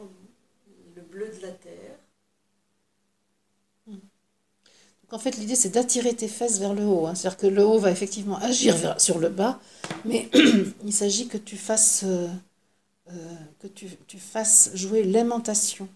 le 0.96 1.02
bleu 1.02 1.28
de 1.28 1.42
la 1.42 1.52
terre. 1.52 1.98
Donc 5.04 5.12
en 5.14 5.18
fait, 5.22 5.36
l'idée, 5.36 5.54
c'est 5.54 5.70
d'attirer 5.70 6.14
tes 6.14 6.28
fesses 6.28 6.58
vers 6.58 6.74
le 6.74 6.84
haut. 6.84 7.06
hein. 7.06 7.14
C'est-à-dire 7.14 7.38
que 7.38 7.46
le 7.46 7.64
haut 7.64 7.78
va 7.78 7.90
effectivement 7.90 8.36
agir 8.38 8.76
vers- 8.76 9.00
sur 9.00 9.18
le 9.18 9.28
bas, 9.28 9.60
mais 10.04 10.28
il 10.84 10.92
s'agit 10.92 11.28
que 11.28 11.36
tu 11.38 11.56
fasses, 11.56 12.02
euh, 12.04 12.28
euh, 13.10 13.34
que 13.60 13.66
tu, 13.68 13.88
tu 14.06 14.18
fasses 14.18 14.70
jouer 14.74 15.04
l'aimantation. 15.04 15.88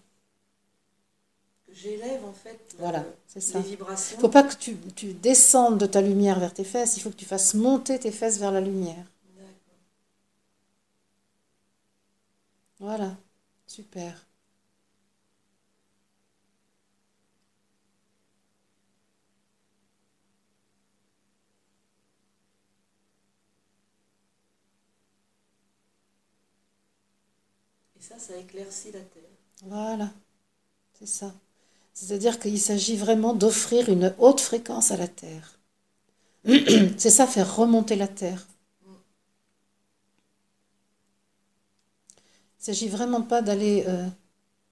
que 1.67 1.73
J'élève 1.73 2.23
en 2.25 2.33
fait 2.33 2.59
Voilà, 2.79 3.05
c'est 3.27 3.41
ça. 3.41 3.59
les 3.59 3.65
vibrations. 3.65 4.17
Il 4.17 4.21
faut 4.21 4.29
pas 4.29 4.43
que 4.43 4.55
tu, 4.55 4.77
tu 4.95 5.13
descendes 5.13 5.77
de 5.79 5.85
ta 5.85 6.01
lumière 6.01 6.39
vers 6.39 6.53
tes 6.53 6.63
fesses, 6.63 6.97
il 6.97 7.01
faut 7.01 7.09
que 7.09 7.15
tu 7.15 7.25
fasses 7.25 7.53
monter 7.53 7.99
tes 7.99 8.11
fesses 8.11 8.37
vers 8.39 8.51
la 8.51 8.61
lumière. 8.61 9.05
D'accord. 9.35 9.79
Voilà, 12.79 13.15
super. 13.67 14.25
Et 27.99 28.03
ça, 28.03 28.17
ça 28.17 28.35
éclaircit 28.37 28.91
la 28.91 28.99
terre. 29.01 29.23
Voilà, 29.65 30.11
c'est 30.97 31.07
ça. 31.07 31.33
C'est-à-dire 31.93 32.39
qu'il 32.39 32.59
s'agit 32.59 32.95
vraiment 32.95 33.33
d'offrir 33.33 33.89
une 33.89 34.15
haute 34.19 34.39
fréquence 34.39 34.91
à 34.91 34.97
la 34.97 35.09
Terre. 35.09 35.59
C'est 36.45 37.09
ça, 37.09 37.27
faire 37.27 37.57
remonter 37.57 37.97
la 37.97 38.07
Terre. 38.07 38.47
Il 42.61 42.65
s'agit 42.65 42.87
vraiment 42.87 43.21
pas 43.21 43.41
d'aller 43.41 43.83
euh, 43.87 44.07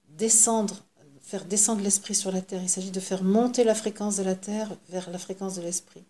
descendre, 0.08 0.76
faire 1.20 1.44
descendre 1.44 1.82
l'esprit 1.82 2.14
sur 2.14 2.32
la 2.32 2.40
Terre. 2.40 2.62
Il 2.62 2.70
s'agit 2.70 2.90
de 2.90 3.00
faire 3.00 3.22
monter 3.22 3.62
la 3.62 3.74
fréquence 3.74 4.16
de 4.16 4.22
la 4.22 4.34
Terre 4.34 4.74
vers 4.88 5.10
la 5.10 5.18
fréquence 5.18 5.56
de 5.56 5.62
l'esprit. 5.62 6.04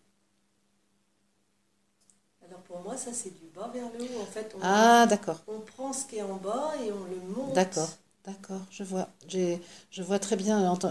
Alors 2.47 2.61
pour 2.63 2.81
moi, 2.81 2.97
ça 2.97 3.13
c'est 3.13 3.31
du 3.31 3.48
bas 3.59 3.71
vers 3.73 3.91
le 3.93 4.05
haut. 4.05 4.23
En 4.23 4.27
fait, 4.27 4.55
on, 4.57 4.63
Ah, 4.63 5.07
d'accord, 5.09 5.41
on 5.47 5.61
prend 5.61 5.93
ce 5.93 6.07
qui 6.07 6.17
est 6.17 6.23
en 6.23 6.37
bas 6.37 6.75
et 6.83 6.93
on 6.93 7.05
le 7.05 7.21
monte. 7.21 7.55
d'accord, 7.55 7.91
d'accord, 8.25 8.63
je 8.71 8.85
vois. 8.85 9.09
J'ai, 9.29 9.61
je 9.91 10.03
vois 10.03 10.19
très 10.19 10.37
bien 10.37 10.69
en, 10.71 10.77
te- 10.77 10.87
en- 10.87 10.91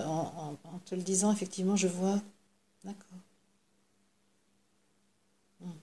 en- 0.65 0.69
en 0.75 0.79
te 0.85 0.95
le 0.95 1.01
disant, 1.01 1.31
effectivement, 1.31 1.75
je 1.75 1.87
vois. 1.87 2.19
D'accord. 2.85 3.19
Hmm. 5.61 5.77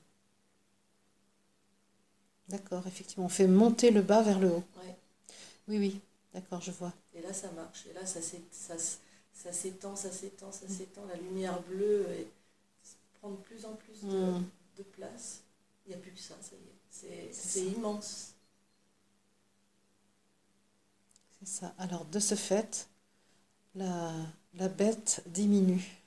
D'accord, 2.49 2.87
effectivement, 2.87 3.27
on 3.27 3.29
fait 3.29 3.47
monter 3.47 3.91
le 3.91 4.01
bas 4.01 4.23
vers 4.23 4.39
le 4.41 4.49
haut. 4.51 4.65
Ouais. 4.77 4.97
Oui, 5.69 5.79
oui, 5.79 6.01
d'accord, 6.33 6.61
je 6.61 6.71
vois. 6.71 6.93
Et 7.15 7.23
là, 7.23 7.33
ça 7.33 7.51
marche. 7.53 7.87
Et 7.87 7.93
là, 7.95 8.05
ça 8.07 8.21
s'étend, 8.21 9.97
ça 9.97 10.11
s'étend, 10.13 10.53
ça 10.53 10.69
s'étend. 10.69 11.05
La 11.07 11.17
lumière 11.17 11.63
bleue 11.63 12.07
et 12.11 12.29
prend 13.21 13.31
de 13.31 13.37
plus 13.37 13.65
en 13.67 13.75
plus 13.75 14.09
de, 14.09 14.33
Hmm. 14.33 14.45
de 14.77 14.83
place. 14.83 15.43
Il 15.87 15.91
n'y 15.91 15.95
a 15.97 15.99
plus 15.99 16.13
que 16.13 16.21
ça, 16.21 16.35
ça 16.43 16.57
y 16.57 16.69
est. 16.71 16.74
C'est 17.31 17.67
immense. 17.67 18.35
C'est 21.39 21.47
ça. 21.61 21.75
Alors, 21.79 22.05
de 22.07 22.19
ce 22.19 22.35
fait, 22.35 22.89
la, 23.75 24.13
la 24.55 24.69
bête 24.69 25.23
diminue. 25.27 26.03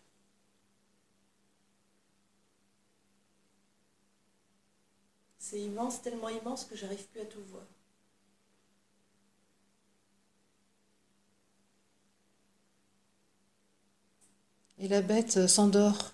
C'est 5.40 5.60
immense, 5.60 6.04
tellement 6.04 6.30
immense 6.30 6.64
que 6.66 6.76
j'arrive 6.76 7.08
plus 7.08 7.22
à 7.22 7.26
tout 7.26 7.42
voir. 7.50 7.64
Et 14.80 14.88
la 14.88 15.02
bête 15.02 15.46
s'endort. 15.48 16.14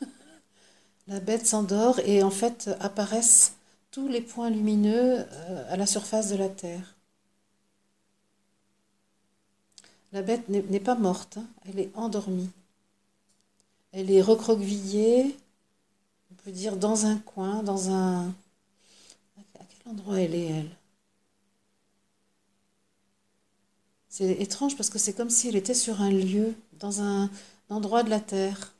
La 1.06 1.20
bête 1.20 1.46
s'endort 1.46 2.00
et 2.00 2.24
en 2.24 2.30
fait 2.30 2.70
apparaissent 2.80 3.52
tous 3.92 4.08
les 4.08 4.22
points 4.22 4.50
lumineux 4.50 5.20
euh, 5.20 5.72
à 5.72 5.76
la 5.76 5.86
surface 5.86 6.30
de 6.30 6.36
la 6.36 6.48
Terre. 6.48 6.96
La 10.12 10.22
bête 10.22 10.48
n'est 10.48 10.80
pas 10.80 10.94
morte, 10.94 11.36
hein, 11.36 11.46
elle 11.66 11.78
est 11.78 11.90
endormie. 11.94 12.50
Elle 13.92 14.10
est 14.10 14.20
recroquevillée, 14.20 15.36
on 16.30 16.34
peut 16.42 16.50
dire 16.50 16.76
dans 16.76 17.06
un 17.06 17.18
coin, 17.18 17.62
dans 17.62 17.90
un... 17.90 18.28
À 19.38 19.64
quel 19.68 19.92
endroit 19.92 20.20
elle 20.20 20.34
est, 20.34 20.46
elle? 20.46 20.70
C'est 24.08 24.30
étrange 24.32 24.76
parce 24.76 24.90
que 24.90 24.98
c'est 24.98 25.14
comme 25.14 25.30
si 25.30 25.48
elle 25.48 25.56
était 25.56 25.72
sur 25.74 26.02
un 26.02 26.10
lieu, 26.10 26.54
dans 26.78 27.00
un 27.00 27.30
endroit 27.70 28.02
de 28.02 28.10
la 28.10 28.20
Terre, 28.20 28.74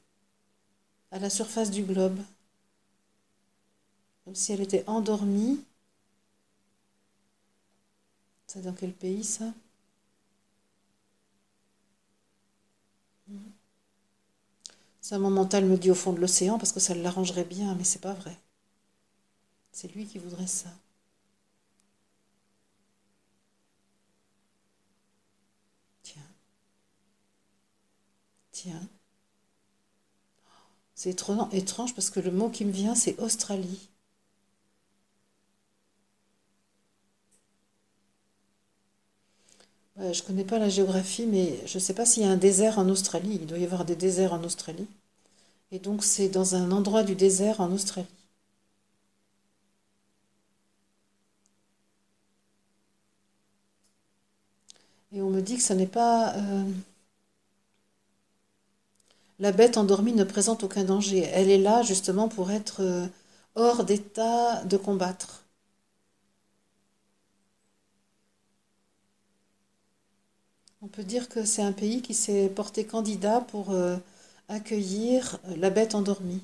à 1.10 1.18
la 1.18 1.30
surface 1.30 1.70
du 1.70 1.82
globe. 1.82 2.18
Comme 4.24 4.34
si 4.34 4.52
elle 4.52 4.62
était 4.62 4.82
endormie. 4.88 5.60
C'est 8.46 8.62
dans 8.62 8.72
quel 8.72 8.92
pays 8.92 9.24
ça? 9.24 9.52
Ça, 15.02 15.18
mon 15.18 15.28
mental 15.28 15.66
me 15.66 15.76
dit 15.76 15.90
au 15.90 15.94
fond 15.94 16.14
de 16.14 16.20
l'océan 16.20 16.56
parce 16.58 16.72
que 16.72 16.80
ça 16.80 16.94
l'arrangerait 16.94 17.44
bien, 17.44 17.74
mais 17.74 17.84
c'est 17.84 18.00
pas 18.00 18.14
vrai. 18.14 18.38
C'est 19.72 19.92
lui 19.94 20.06
qui 20.06 20.18
voudrait 20.18 20.46
ça. 20.46 20.70
Tiens. 26.02 26.28
Tiens. 28.52 28.88
C'est 30.94 31.10
étrange 31.52 31.94
parce 31.94 32.08
que 32.08 32.18
le 32.20 32.30
mot 32.30 32.48
qui 32.48 32.64
me 32.64 32.72
vient, 32.72 32.94
c'est 32.94 33.20
Australie. 33.20 33.90
Je 40.02 40.20
ne 40.22 40.26
connais 40.26 40.44
pas 40.44 40.58
la 40.58 40.68
géographie, 40.68 41.26
mais 41.26 41.58
je 41.66 41.78
ne 41.78 41.80
sais 41.80 41.94
pas 41.94 42.04
s'il 42.04 42.24
y 42.24 42.26
a 42.26 42.30
un 42.30 42.36
désert 42.36 42.78
en 42.78 42.88
Australie. 42.88 43.38
Il 43.40 43.46
doit 43.46 43.58
y 43.58 43.64
avoir 43.64 43.84
des 43.84 43.96
déserts 43.96 44.32
en 44.34 44.42
Australie. 44.44 44.86
Et 45.72 45.78
donc 45.80 46.04
c'est 46.04 46.28
dans 46.28 46.54
un 46.56 46.72
endroit 46.72 47.02
du 47.04 47.14
désert 47.16 47.60
en 47.60 47.72
Australie. 47.72 48.08
Et 55.12 55.22
on 55.22 55.30
me 55.30 55.40
dit 55.40 55.56
que 55.56 55.62
ce 55.62 55.72
n'est 55.74 55.86
pas... 55.86 56.34
euh, 56.36 56.64
la 59.38 59.52
bête 59.52 59.76
endormie 59.76 60.14
ne 60.14 60.24
présente 60.24 60.64
aucun 60.64 60.84
danger. 60.84 61.28
Elle 61.34 61.50
est 61.50 61.58
là 61.58 61.82
justement 61.82 62.28
pour 62.28 62.50
être 62.50 62.80
euh, 62.80 63.06
hors 63.56 63.84
d'état 63.84 64.64
de 64.64 64.78
combattre. 64.78 65.41
On 70.82 70.86
peut 70.86 71.02
dire 71.02 71.30
que 71.30 71.46
c'est 71.46 71.62
un 71.62 71.72
pays 71.72 72.02
qui 72.02 72.12
s'est 72.12 72.50
porté 72.50 72.84
candidat 72.84 73.40
pour 73.40 73.70
euh, 73.70 73.96
accueillir 74.50 75.38
euh, 75.48 75.56
la 75.56 75.70
bête 75.70 75.94
endormie. 75.94 76.42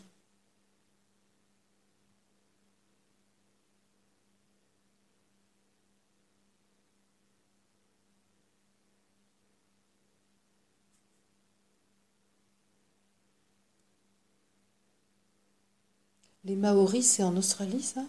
Les 16.42 16.56
Maoris, 16.56 17.08
c'est 17.08 17.22
en 17.22 17.36
Australie, 17.36 17.80
ça? 17.80 18.00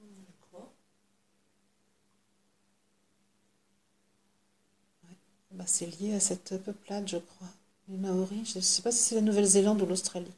je 0.00 0.46
crois. 0.46 0.72
Bah, 5.62 5.68
c'est 5.68 5.86
lié 6.00 6.14
à 6.14 6.18
cette 6.18 6.58
peuplade, 6.64 7.06
je 7.06 7.18
crois. 7.18 7.46
Les 7.86 7.96
Maoris, 7.96 8.50
je 8.54 8.58
ne 8.58 8.60
sais 8.60 8.82
pas 8.82 8.90
si 8.90 8.98
c'est 8.98 9.14
la 9.14 9.20
Nouvelle-Zélande 9.20 9.80
ou 9.80 9.86
l'Australie. 9.86 10.32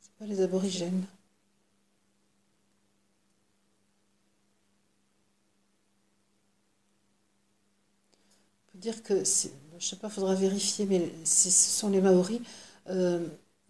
C'est 0.00 0.12
pas 0.16 0.26
les 0.26 0.40
aborigènes. 0.40 1.04
On 8.68 8.72
peut 8.72 8.78
dire 8.78 9.02
que, 9.02 9.20
je 9.20 9.86
sais 9.86 9.96
pas, 9.96 10.08
faudra 10.08 10.34
vérifier, 10.34 10.86
mais 10.86 11.10
si 11.24 11.50
ce 11.50 11.70
sont 11.80 11.90
les 11.90 12.00
Maoris, 12.00 12.40
euh, 12.88 13.26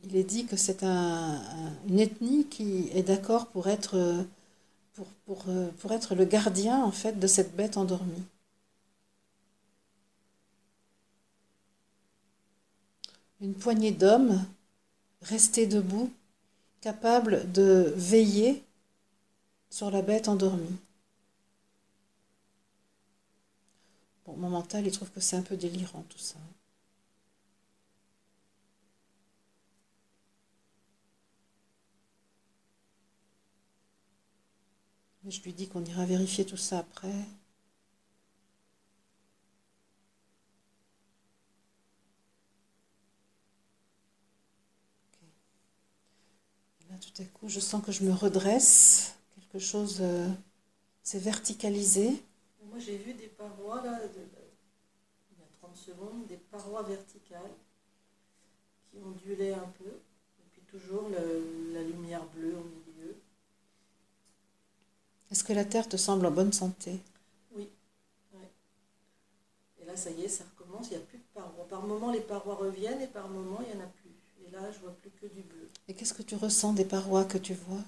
il 0.07 0.17
est 0.17 0.25
dit 0.25 0.47
que 0.47 0.57
c'est 0.57 0.83
un- 0.85 1.35
un- 1.37 1.73
une 1.89 2.01
ethnie 2.01 2.47
qui 2.47 2.89
est 2.95 3.03
d'accord 3.03 3.47
pour 3.49 3.69
être 3.69 4.25
le 6.17 6.25
gardien, 6.25 6.83
en 6.83 6.91
fait, 6.91 7.19
de 7.21 7.27
cette 7.27 7.55
bête 7.55 7.77
endormie. 7.77 8.25
Une 13.41 13.55
poignée 13.55 13.93
d'hommes 13.93 14.45
restés 15.23 15.67
debout, 15.67 16.13
capables 16.83 17.51
de 17.53 17.95
veiller 17.97 18.63
sur 19.69 19.91
la 19.91 20.01
bête 20.01 20.29
endormie. 20.29 20.79
Bon, 24.27 24.37
mon 24.37 24.51
mental, 24.51 24.87
il 24.87 24.93
trouve 24.93 25.11
que 25.11 25.21
c'est 25.21 25.37
un 25.37 25.41
peu 25.43 25.57
délirant 25.57 26.05
tout 26.11 26.19
ça. 26.19 26.37
Mais 35.25 35.31
je 35.31 35.43
lui 35.43 35.55
dis 35.55 35.69
qu'on 35.69 35.83
ira 35.83 36.05
vérifier 36.05 36.45
tout 36.45 36.59
ça 36.59 36.81
après. 36.81 37.09
Là, 46.91 46.97
tout 47.01 47.23
à 47.23 47.25
coup, 47.25 47.49
je 47.49 47.59
sens 47.59 47.83
que 47.83 47.91
je 47.91 48.05
me 48.05 48.13
redresse. 48.13 49.17
Quelque 49.35 49.59
chose 49.59 49.99
euh, 50.03 50.29
s'est 51.03 51.19
verticalisé. 51.19 52.23
Moi, 52.69 52.79
j'ai 52.79 52.99
vu 52.99 53.15
des 53.15 53.29
parois, 53.29 53.83
là, 53.83 53.99
il 54.05 55.39
y 55.39 55.43
a 55.43 55.47
30 55.63 55.75
secondes, 55.75 56.27
des 56.27 56.37
parois 56.37 56.83
verticales 56.83 57.41
qui 58.91 58.99
ondulaient 58.99 59.55
un 59.55 59.73
peu. 59.79 59.89
Et 59.89 60.49
puis 60.53 60.61
toujours 60.67 61.09
la 61.09 61.83
lumière 61.83 62.27
bleue 62.27 62.59
au 62.59 62.65
milieu. 62.65 62.84
Est-ce 65.35 65.43
que 65.43 65.53
la 65.53 65.65
Terre 65.65 65.89
te 65.89 65.97
semble 65.97 66.27
en 66.27 66.31
bonne 66.31 66.53
santé? 66.53 67.01
Oui, 67.51 67.71
ouais. 68.35 68.51
Et 69.81 69.85
là, 69.85 69.97
ça 69.97 70.11
y 70.11 70.25
est, 70.25 70.29
ça 70.29 70.43
recommence, 70.43 70.89
il 70.91 70.97
n'y 70.97 71.03
a 71.03 71.07
plus 71.07 71.19
de 71.19 71.25
parois. 71.33 71.69
Par 71.69 71.83
moment, 71.83 72.11
les 72.11 72.21
parois 72.21 72.57
reviennent 72.57 73.01
et 73.01 73.07
par 73.07 73.29
moment, 73.29 73.61
il 73.61 73.77
n'y 73.77 73.81
en 73.81 73.85
a 73.85 73.89
plus. 73.89 74.11
Et 74.45 74.51
là, 74.51 74.69
je 74.73 74.81
vois 74.81 74.91
plus 74.97 75.11
que 75.13 75.27
du 75.27 75.43
bleu. 75.43 75.69
Et 75.89 75.95
qu'est-ce 75.95 76.13
que 76.13 76.21
tu 76.23 76.35
ressens 76.35 76.75
des 76.75 76.85
parois 76.85 77.25
que 77.25 77.39
tu 77.39 77.55
vois? 77.55 77.83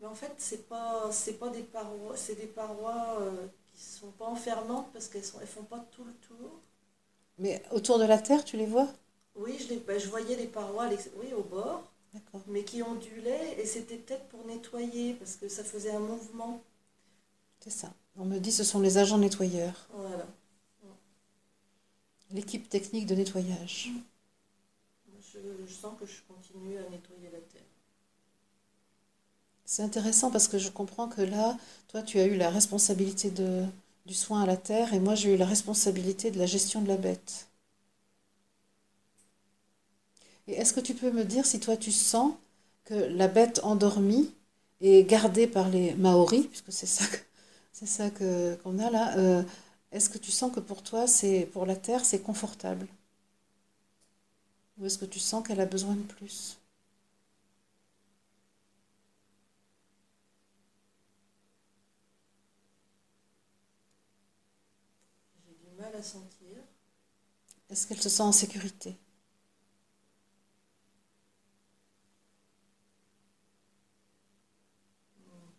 Mais 0.00 0.06
en 0.06 0.14
fait, 0.14 0.32
c'est 0.38 0.68
pas, 0.68 1.10
c'est 1.10 1.32
pas 1.38 1.48
des 1.50 1.62
parois, 1.64 2.16
c'est 2.16 2.36
des 2.36 2.46
parois 2.46 3.18
euh, 3.20 3.48
qui 3.66 3.80
sont 3.82 4.12
pas 4.12 4.26
enfermantes 4.26 4.92
parce 4.92 5.08
qu'elles 5.08 5.24
sont, 5.24 5.40
elles 5.40 5.46
font 5.48 5.64
pas 5.64 5.84
tout 5.90 6.04
le 6.04 6.14
tour. 6.14 6.60
Mais 7.38 7.62
autour 7.70 8.00
de 8.00 8.04
la 8.04 8.18
Terre, 8.18 8.44
tu 8.44 8.56
les 8.56 8.66
vois? 8.66 8.88
Oui, 9.36 9.58
je, 9.60 9.68
les, 9.68 9.76
ben, 9.76 9.98
je 9.98 10.08
voyais 10.08 10.36
les 10.36 10.46
parois, 10.46 10.88
oui, 11.16 11.32
au 11.34 11.42
bord, 11.42 11.82
D'accord. 12.12 12.42
mais 12.46 12.64
qui 12.64 12.82
ondulaient 12.82 13.56
et 13.60 13.66
c'était 13.66 13.96
peut-être 13.98 14.26
pour 14.28 14.44
nettoyer 14.46 15.14
parce 15.14 15.36
que 15.36 15.48
ça 15.48 15.64
faisait 15.64 15.92
un 15.92 16.00
mouvement. 16.00 16.62
C'est 17.64 17.70
ça. 17.70 17.90
On 18.18 18.26
me 18.26 18.38
dit 18.38 18.52
ce 18.52 18.62
sont 18.62 18.78
les 18.78 18.98
agents 18.98 19.16
nettoyeurs, 19.16 19.88
Voilà. 19.96 20.26
l'équipe 22.30 22.68
technique 22.68 23.06
de 23.06 23.14
nettoyage. 23.14 23.90
Je, 25.32 25.38
je 25.66 25.72
sens 25.72 25.98
que 25.98 26.04
je 26.04 26.20
continue 26.28 26.76
à 26.76 26.82
nettoyer 26.90 27.30
la 27.32 27.38
terre. 27.38 27.62
C'est 29.64 29.82
intéressant 29.82 30.30
parce 30.30 30.46
que 30.46 30.58
je 30.58 30.68
comprends 30.68 31.08
que 31.08 31.22
là, 31.22 31.56
toi, 31.88 32.02
tu 32.02 32.18
as 32.18 32.26
eu 32.26 32.36
la 32.36 32.50
responsabilité 32.50 33.30
de, 33.30 33.64
du 34.04 34.12
soin 34.12 34.42
à 34.42 34.46
la 34.46 34.58
terre 34.58 34.92
et 34.92 35.00
moi, 35.00 35.14
j'ai 35.14 35.32
eu 35.32 35.38
la 35.38 35.46
responsabilité 35.46 36.30
de 36.30 36.38
la 36.38 36.44
gestion 36.46 36.82
de 36.82 36.88
la 36.88 36.98
bête. 36.98 37.46
Et 40.48 40.52
est-ce 40.52 40.74
que 40.74 40.80
tu 40.80 40.92
peux 40.92 41.10
me 41.10 41.24
dire 41.24 41.46
si 41.46 41.60
toi, 41.60 41.78
tu 41.78 41.90
sens 41.92 42.34
que 42.84 42.92
la 42.94 43.26
bête 43.26 43.60
endormie 43.62 44.30
est 44.82 45.04
gardée 45.04 45.46
par 45.46 45.70
les 45.70 45.94
Maoris, 45.94 46.46
puisque 46.46 46.70
c'est 46.70 46.84
ça 46.86 47.06
que, 47.06 47.16
c'est 47.74 47.86
ça 47.86 48.08
que, 48.10 48.54
qu'on 48.56 48.78
a 48.78 48.90
là, 48.90 49.18
euh, 49.18 49.42
est-ce 49.92 50.08
que 50.10 50.16
tu 50.18 50.30
sens 50.30 50.50
que 50.52 50.60
pour 50.60 50.82
toi, 50.82 51.06
c'est, 51.06 51.46
pour 51.52 51.66
la 51.66 51.76
terre, 51.76 52.04
c'est 52.06 52.20
confortable? 52.22 52.86
Ou 54.78 54.86
est-ce 54.86 54.98
que 54.98 55.04
tu 55.04 55.18
sens 55.18 55.44
qu'elle 55.44 55.60
a 55.60 55.66
besoin 55.66 55.96
de 55.96 56.02
plus? 56.02 56.58
J'ai 65.46 65.54
du 65.54 65.70
mal 65.80 65.94
à 65.94 66.02
sentir. 66.02 66.58
Est-ce 67.68 67.86
qu'elle 67.86 68.00
se 68.00 68.08
sent 68.08 68.22
en 68.22 68.32
sécurité? 68.32 68.96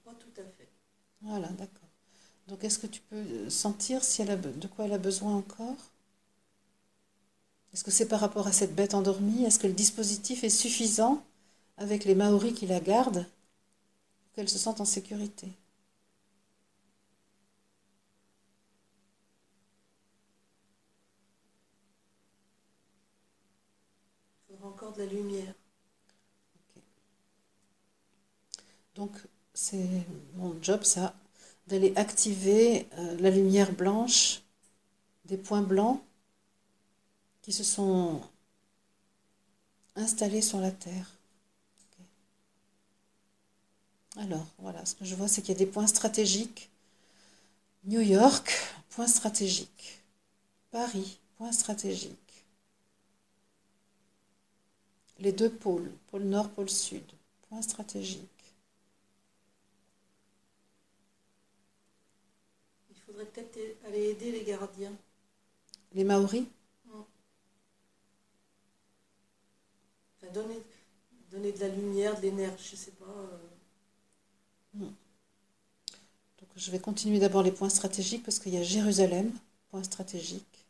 Pas 0.06 0.14
tout 0.14 0.32
à 0.40 0.44
fait. 0.46 0.70
Voilà, 1.22 1.50
d'accord. 1.50 1.85
Donc, 2.48 2.64
est-ce 2.64 2.80
que 2.80 2.88
tu 2.88 3.02
peux 3.02 3.18
euh, 3.18 3.50
sentir 3.52 4.04
si 4.04 4.22
elle 4.24 4.32
a, 4.32 4.36
de 4.36 4.68
quoi 4.68 4.86
elle 4.86 4.94
a 4.94 4.98
besoin 4.98 5.36
encore? 5.36 5.76
Est-ce 7.74 7.84
que 7.84 7.92
c'est 7.92 8.08
par 8.08 8.22
rapport 8.22 8.48
à 8.48 8.52
cette 8.52 8.74
bête 8.74 8.96
endormie? 8.96 9.44
Est-ce 9.46 9.60
que 9.60 9.68
le 9.68 9.74
dispositif 9.74 10.44
est 10.44 10.50
suffisant 10.50 11.24
avec 11.78 12.06
les 12.06 12.16
Maoris 12.16 12.54
qui 12.56 12.66
la 12.68 12.80
gardent 12.80 13.26
pour 14.24 14.34
qu'elle 14.36 14.50
se 14.50 14.60
sente 14.60 14.82
en 14.82 14.86
sécurité? 14.86 15.48
Il 24.50 24.56
faudra 24.56 24.70
encore 24.70 24.94
de 24.94 25.04
la 25.04 25.06
lumière. 25.06 25.54
Donc, 28.96 29.12
c'est 29.54 29.88
mon 30.36 30.56
job, 30.62 30.84
ça, 30.84 31.14
d'aller 31.68 31.94
activer 31.96 32.88
euh, 32.98 33.18
la 33.20 33.30
lumière 33.30 33.72
blanche 33.72 34.42
des 35.26 35.38
points 35.38 35.62
blancs 35.62 36.02
qui 37.42 37.52
se 37.54 37.64
sont 37.64 38.22
installés 39.96 40.42
sur 40.42 40.60
la 40.60 40.72
Terre. 40.72 41.12
Alors, 44.18 44.46
voilà, 44.60 44.86
ce 44.86 44.96
que 44.96 45.06
je 45.06 45.16
vois, 45.16 45.28
c'est 45.28 45.42
qu'il 45.42 45.54
y 45.54 45.58
a 45.58 45.60
des 45.60 45.66
points 45.66 45.88
stratégiques. 45.88 46.70
New 47.86 48.02
York, 48.02 48.52
point 48.90 49.08
stratégique. 49.08 50.02
Paris, 50.72 51.20
point 51.38 51.52
stratégique. 51.52 52.26
les 55.20 55.32
deux 55.32 55.50
pôles, 55.50 55.92
pôle 56.08 56.24
nord, 56.24 56.50
pôle 56.50 56.70
sud. 56.70 57.04
Point 57.50 57.62
stratégique. 57.62 58.22
Il 62.90 62.96
faudrait 63.16 63.32
peut-être 63.32 63.86
aller 63.86 64.10
aider 64.10 64.32
les 64.32 64.44
gardiens. 64.44 64.94
Les 65.94 66.04
Maoris 66.04 66.46
enfin, 70.22 70.34
donner, 70.34 70.62
donner 71.32 71.52
de 71.52 71.60
la 71.60 71.70
lumière, 71.70 72.18
de 72.18 72.24
l'énergie, 72.24 72.72
je 72.72 72.76
sais 72.76 72.92
pas. 72.92 73.06
euh. 73.06 74.90
Donc 76.40 76.50
je 76.58 76.72
vais 76.72 76.80
continuer 76.80 77.20
d'abord 77.20 77.44
les 77.44 77.52
points 77.52 77.70
stratégiques 77.70 78.24
parce 78.24 78.40
qu'il 78.40 78.54
y 78.54 78.58
a 78.58 78.64
Jérusalem, 78.64 79.32
point 79.70 79.84
stratégique. 79.84 80.66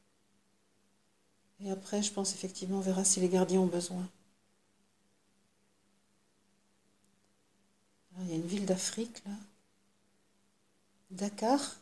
Et 1.62 1.72
après, 1.72 2.04
je 2.04 2.12
pense 2.12 2.34
effectivement, 2.34 2.78
on 2.78 2.82
verra 2.82 3.04
si 3.04 3.20
les 3.20 3.30
gardiens 3.30 3.62
ont 3.62 3.66
besoin. 3.66 4.08
Alors, 8.14 8.28
il 8.28 8.30
y 8.30 8.34
a 8.34 8.36
une 8.36 8.46
ville 8.46 8.66
d'Afrique 8.66 9.24
là. 9.26 9.32
Dakar. 11.10 11.78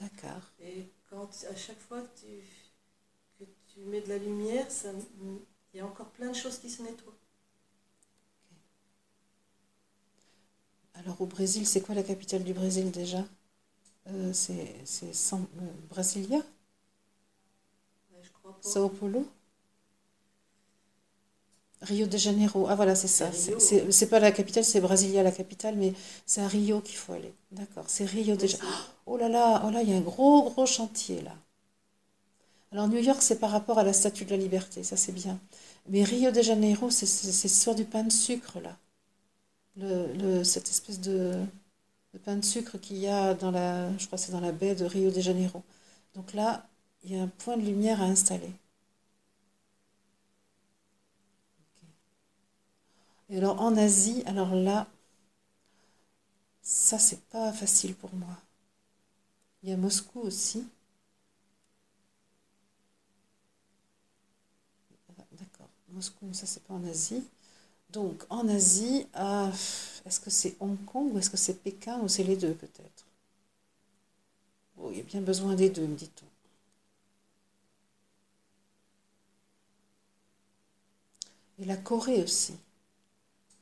Dakar. 0.00 0.52
Et 0.58 0.92
quand 1.08 1.30
à 1.50 1.56
chaque 1.56 1.80
fois 1.80 2.02
que 2.02 2.20
tu, 2.20 2.26
que 3.38 3.44
tu 3.68 3.80
mets 3.86 4.02
de 4.02 4.08
la 4.10 4.18
lumière, 4.18 4.66
il 5.72 5.78
y 5.78 5.80
a 5.80 5.86
encore 5.86 6.10
plein 6.10 6.28
de 6.30 6.36
choses 6.36 6.58
qui 6.58 6.68
se 6.70 6.82
nettoient. 6.82 7.16
Alors 10.94 11.20
au 11.20 11.26
Brésil, 11.26 11.64
c'est 11.64 11.80
quoi 11.80 11.94
la 11.94 12.02
capitale 12.02 12.42
du 12.42 12.52
Brésil 12.52 12.90
déjà? 12.90 13.24
Euh, 14.08 14.32
C'est 14.32 14.76
euh, 15.34 15.38
Brasilia? 15.90 16.40
Ouais, 18.12 18.20
je 18.22 18.32
crois 18.32 18.60
pas. 18.60 18.68
Sao 18.70 18.90
Paulo? 18.90 19.24
Rio 21.86 22.06
de 22.06 22.16
Janeiro. 22.18 22.66
Ah 22.68 22.74
voilà, 22.74 22.94
c'est 22.94 23.08
ça. 23.08 23.30
C'est 23.32 24.08
pas 24.10 24.20
la 24.20 24.32
capitale, 24.32 24.64
c'est 24.64 24.80
Brasilia 24.80 25.22
la 25.22 25.32
capitale, 25.32 25.76
mais 25.76 25.92
c'est 26.26 26.40
à 26.42 26.48
Rio 26.48 26.80
qu'il 26.80 26.96
faut 26.96 27.12
aller. 27.12 27.32
D'accord, 27.52 27.84
c'est 27.88 28.04
Rio 28.04 28.36
de 28.36 28.46
Janeiro. 28.46 28.82
Oh 29.06 29.16
là 29.16 29.28
là, 29.28 29.62
oh 29.66 29.70
là, 29.70 29.82
il 29.82 29.90
y 29.90 29.94
a 29.94 29.96
un 29.96 30.00
gros 30.00 30.42
gros 30.50 30.66
chantier 30.66 31.20
là. 31.22 31.32
Alors 32.72 32.86
New 32.88 32.98
York, 33.00 33.22
c'est 33.22 33.40
par 33.40 33.50
rapport 33.50 33.78
à 33.78 33.82
la 33.84 33.92
Statue 33.92 34.24
de 34.24 34.30
la 34.30 34.36
Liberté, 34.36 34.82
ça 34.84 34.96
c'est 34.96 35.10
bien. 35.12 35.38
Mais 35.88 36.04
Rio 36.04 36.30
de 36.30 36.42
Janeiro, 36.42 36.90
c'est 36.90 37.06
sur 37.48 37.74
du 37.74 37.84
pain 37.84 38.04
de 38.04 38.12
sucre 38.12 38.60
là. 38.60 38.76
Le, 39.76 40.12
le- 40.14 40.44
cette 40.44 40.68
espèce 40.70 41.00
de, 41.00 41.34
de 42.14 42.18
pain 42.18 42.36
de 42.36 42.44
sucre 42.44 42.78
qu'il 42.78 42.98
y 42.98 43.08
a 43.08 43.34
dans 43.34 43.50
la, 43.52 43.96
je 43.98 44.06
crois 44.06 44.18
c'est 44.18 44.32
dans 44.32 44.40
la 44.40 44.52
baie 44.52 44.74
de 44.76 44.84
Rio 44.86 45.10
de 45.12 45.20
Janeiro. 45.20 45.62
Donc 46.16 46.34
là, 46.34 46.68
il 47.04 47.12
y 47.14 47.18
a 47.18 47.22
un 47.22 47.28
point 47.28 47.56
de 47.58 47.62
lumière 47.64 48.02
à 48.02 48.06
installer. 48.06 48.52
Et 53.28 53.36
alors 53.38 53.60
en 53.62 53.76
Asie, 53.76 54.24
alors 54.26 54.52
là, 54.56 54.88
ça 56.60 56.98
c'est 56.98 57.22
pas 57.30 57.50
facile 57.50 57.94
pour 57.94 58.14
moi. 58.14 58.36
Il 59.62 59.68
y 59.68 59.72
a 59.72 59.76
Moscou 59.76 60.20
aussi. 60.20 60.66
D'accord, 65.38 65.68
Moscou, 65.92 66.32
ça 66.32 66.46
c'est 66.46 66.62
pas 66.64 66.74
en 66.74 66.84
Asie. 66.84 67.22
Donc 67.92 68.24
en 68.30 68.48
Asie, 68.48 69.06
ah, 69.14 69.50
est-ce 70.06 70.20
que 70.20 70.30
c'est 70.30 70.56
Hong 70.60 70.78
Kong 70.86 71.12
ou 71.14 71.18
est-ce 71.18 71.30
que 71.30 71.36
c'est 71.38 71.62
Pékin 71.62 72.00
ou 72.02 72.08
c'est 72.08 72.24
les 72.24 72.36
deux 72.36 72.54
peut-être? 72.54 73.06
Oh, 74.78 74.90
il 74.92 74.98
y 74.98 75.00
a 75.00 75.02
bien 75.02 75.22
besoin 75.22 75.56
des 75.56 75.70
deux, 75.70 75.88
me 75.88 75.96
dit-on. 75.96 76.26
Et 81.58 81.66
la 81.66 81.76
Corée 81.76 82.22
aussi. 82.22 82.54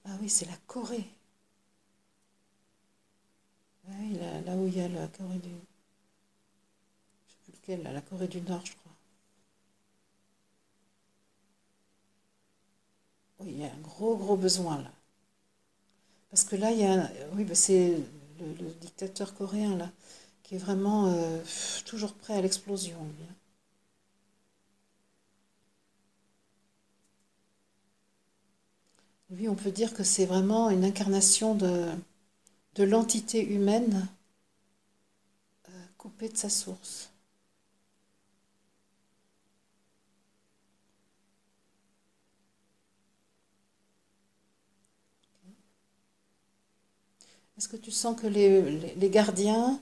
Ah 0.05 0.17
oui, 0.21 0.29
c'est 0.31 0.47
la 0.47 0.57
Corée. 0.67 1.05
Ah 3.89 3.93
oui, 4.01 4.19
là, 4.19 4.41
là 4.43 4.57
où 4.57 4.67
il 4.67 4.77
y 4.77 4.81
a 4.83 4.89
la 4.89 5.07
Corée 5.09 5.39
du... 5.39 5.49
Là, 7.69 7.93
la 7.93 8.01
Corée 8.01 8.29
du 8.29 8.41
Nord, 8.43 8.67
je 8.67 8.73
crois. 8.75 8.93
Oui, 13.39 13.53
il 13.53 13.61
y 13.61 13.65
a 13.65 13.69
un 13.73 13.81
gros, 13.81 14.17
gros 14.17 14.37
besoin 14.37 14.83
là. 14.83 14.91
Parce 16.31 16.45
que 16.45 16.57
là, 16.57 16.71
il 16.71 16.79
y 16.81 16.85
a... 16.85 17.11
Oui, 17.35 17.45
bah, 17.45 17.55
c'est 17.55 17.97
le, 18.41 18.71
dictateur 18.81 19.35
coréen, 19.35 19.77
là, 19.77 19.91
qui 20.43 20.55
est 20.57 20.59
vraiment 20.59 21.07
euh, 21.07 21.39
toujours 21.87 22.13
prêt 22.15 22.35
à 22.35 22.43
l'explosion, 22.43 22.97
hein. 23.01 23.35
Lui, 29.35 29.49
on 29.49 29.57
peut 29.57 29.73
dire 29.73 29.95
que 29.95 30.05
c'est 30.05 30.27
vraiment 30.27 30.71
une 30.71 30.85
incarnation 30.85 31.57
de, 31.57 31.89
l'entité 32.79 33.45
humaine 33.45 34.07
euh, 35.69 35.73
coupée 35.99 36.29
de 36.29 36.37
sa 36.37 36.49
source. 36.49 37.11
Est-ce 47.59 47.67
que 47.69 47.77
tu 47.77 47.91
sens 47.91 48.21
que 48.21 48.29
les, 48.29 49.11
gardiens 49.11 49.81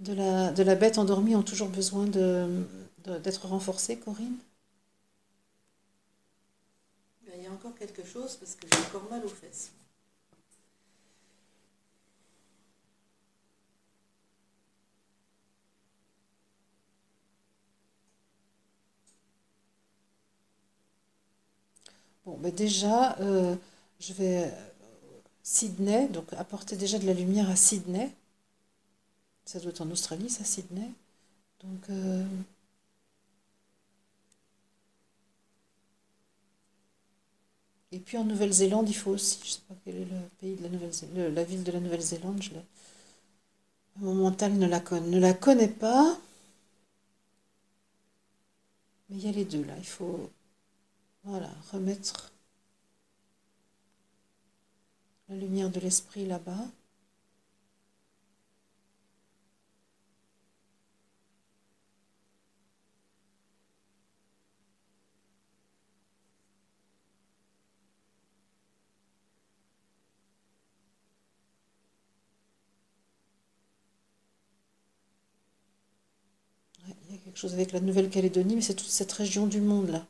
de 0.00 0.14
la, 0.14 0.74
bête 0.76 0.96
endormie 0.96 1.36
ont 1.36 1.42
toujours 1.42 1.68
besoin 1.68 2.06
d'être 2.06 3.46
renforcés, 3.46 3.98
Corinne? 3.98 4.38
Ben, 7.26 7.34
il 7.36 7.44
y 7.44 7.46
a 7.46 7.52
quelque 7.72 8.04
chose 8.04 8.36
parce 8.36 8.54
que 8.54 8.66
j'ai 8.70 8.80
encore 8.80 9.08
mal 9.10 9.24
aux 9.24 9.28
fesses. 9.28 9.72
Bon, 22.24 22.36
ben 22.38 22.52
déjà, 22.54 23.16
euh, 23.20 23.56
je 24.00 24.12
vais 24.12 24.44
euh, 24.44 24.50
Sydney, 25.42 26.08
donc 26.08 26.32
apporter 26.34 26.76
déjà 26.76 26.98
de 26.98 27.06
la 27.06 27.14
lumière 27.14 27.50
à 27.50 27.56
Sydney. 27.56 28.10
Ça 29.44 29.58
doit 29.60 29.70
être 29.70 29.80
en 29.80 29.90
Australie, 29.90 30.30
ça, 30.30 30.44
Sydney. 30.44 30.92
Donc, 31.64 31.90
euh, 31.90 32.24
et 37.92 37.98
puis 37.98 38.16
en 38.16 38.24
Nouvelle-Zélande, 38.24 38.88
il 38.88 38.94
faut 38.94 39.10
aussi, 39.10 39.38
je 39.44 39.50
sais 39.50 39.60
pas 39.68 39.74
quel 39.84 39.96
est 39.96 40.04
le 40.06 40.20
pays 40.40 40.56
de 40.56 40.62
la 40.62 40.70
Nouvelle-Zélande, 40.70 41.34
la 41.34 41.44
ville 41.44 41.64
de 41.64 41.72
la 41.72 41.80
Nouvelle-Zélande, 41.80 42.42
je. 42.42 42.50
Mon 43.96 44.14
mental 44.14 44.54
ne 44.56 44.66
la, 44.66 44.80
con- 44.80 45.02
ne 45.02 45.18
la 45.20 45.34
connaît 45.34 45.68
pas, 45.68 46.16
mais 49.08 49.16
il 49.16 49.24
y 49.26 49.28
a 49.28 49.32
les 49.32 49.44
deux 49.44 49.64
là. 49.64 49.74
Il 49.76 49.86
faut, 49.86 50.30
voilà, 51.24 51.50
remettre 51.72 52.32
la 55.28 55.36
lumière 55.36 55.70
de 55.70 55.78
l'esprit 55.78 56.26
là-bas. 56.26 56.66
Chose 77.38 77.54
avec 77.54 77.70
la 77.72 77.78
Nouvelle-Calédonie, 77.80 78.56
mais 78.56 78.62
c'est 78.62 78.74
toute 78.74 78.88
cette 78.88 79.12
région 79.12 79.46
du 79.46 79.60
monde 79.60 79.90
là. 79.90 80.04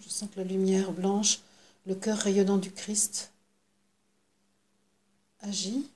Je 0.00 0.08
sens 0.08 0.28
que 0.30 0.40
la 0.40 0.44
lumière 0.44 0.90
blanche, 0.90 1.40
le 1.86 1.94
cœur 1.94 2.18
rayonnant 2.18 2.58
du 2.58 2.72
Christ 2.72 3.30
agit. 5.40 5.86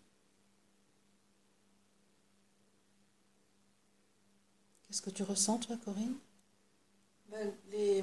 Qu'est-ce 4.96 5.10
que 5.10 5.14
tu 5.14 5.24
ressens, 5.24 5.58
toi, 5.58 5.76
Corinne? 5.84 6.14
Ben, 7.30 7.52
les, 7.70 8.02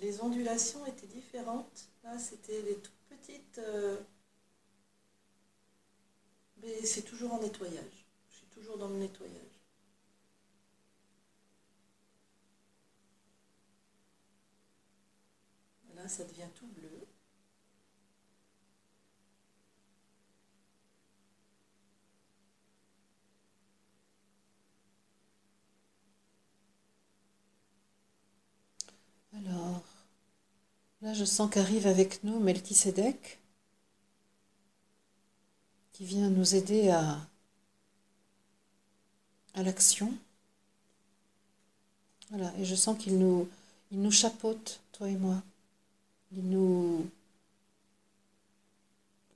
les 0.00 0.20
ondulations 0.20 0.86
étaient 0.86 1.08
différentes. 1.08 1.88
Là, 2.04 2.16
c'était 2.20 2.62
des 2.62 2.76
toutes 2.76 2.92
petites. 3.08 3.58
euh, 3.58 3.96
mais 6.62 6.84
c'est 6.84 7.02
toujours 7.02 7.32
en 7.34 7.40
nettoyage. 7.40 8.06
toujours 8.54 8.78
dans 8.78 8.88
le 8.88 8.96
nettoyage. 8.96 9.60
Là, 15.94 16.08
ça 16.08 16.24
devient 16.24 16.48
tout 16.54 16.66
bleu. 16.68 17.06
Alors, 29.36 29.82
là, 31.02 31.14
je 31.14 31.24
sens 31.24 31.50
qu'arrive 31.50 31.86
avec 31.86 32.24
nous 32.24 32.40
Melchisedec, 32.40 33.38
qui 35.92 36.04
vient 36.04 36.30
nous 36.30 36.54
aider 36.54 36.90
à, 36.90 37.18
à 39.54 39.62
l'action. 39.62 40.12
Voilà, 42.30 42.52
et 42.58 42.64
je 42.64 42.74
sens 42.74 42.96
qu'il 42.98 43.18
nous, 43.18 43.48
il 43.90 44.00
nous 44.00 44.10
chapeaute, 44.10 44.80
toi 44.92 45.08
et 45.08 45.16
moi. 45.16 45.42
Il 46.32 46.48
nous, 46.48 47.06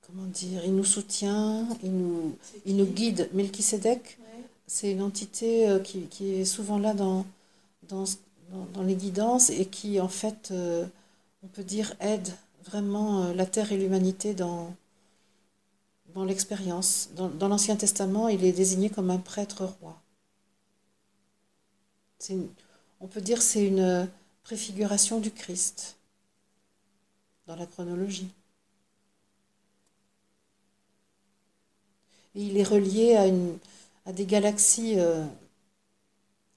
comment 0.07 0.25
dire, 0.27 0.63
il 0.65 0.75
nous 0.75 0.85
soutient, 0.85 1.67
il 1.83 1.91
nous, 1.91 2.37
il 2.65 2.83
guide. 2.93 3.29
Melchisedec, 3.33 4.17
Ouais. 4.19 4.43
c'est 4.67 4.91
une 4.91 5.01
entité 5.01 5.67
euh, 5.69 5.79
qui, 5.79 6.03
qui 6.07 6.35
est 6.35 6.45
souvent 6.45 6.79
là 6.79 6.93
dans, 6.93 7.25
dans, 7.89 8.05
dans, 8.49 8.83
les 8.83 8.95
guidances 8.95 9.49
et 9.49 9.65
qui, 9.65 9.99
en 9.99 10.07
fait, 10.07 10.49
euh, 10.51 10.85
on 11.43 11.47
peut 11.47 11.63
dire, 11.63 11.93
aide 11.99 12.29
vraiment 12.65 13.23
euh, 13.23 13.33
la 13.33 13.45
terre 13.45 13.71
et 13.71 13.77
l'humanité 13.77 14.33
dans, 14.33 14.75
dans 16.13 16.25
l'expérience. 16.25 17.09
Dans, 17.15 17.47
l'Ancien 17.47 17.75
Testament, 17.75 18.27
il 18.27 18.43
est 18.45 18.51
désigné 18.51 18.89
comme 18.89 19.09
un 19.09 19.17
prêtre 19.17 19.65
roi. 19.81 20.01
On 23.01 23.07
peut 23.07 23.21
dire 23.21 23.37
que 23.37 23.43
c'est 23.43 23.67
une 23.67 24.09
préfiguration 24.43 25.19
du 25.19 25.31
Christ 25.31 25.97
dans 27.45 27.55
la 27.55 27.67
chronologie. 27.67 28.31
Et 32.33 32.41
il 32.41 32.57
est 32.57 32.63
relié 32.63 33.15
à, 33.15 33.27
une, 33.27 33.57
à 34.05 34.11
des 34.11 34.25
galaxies. 34.25 34.95
euh, 34.97 35.25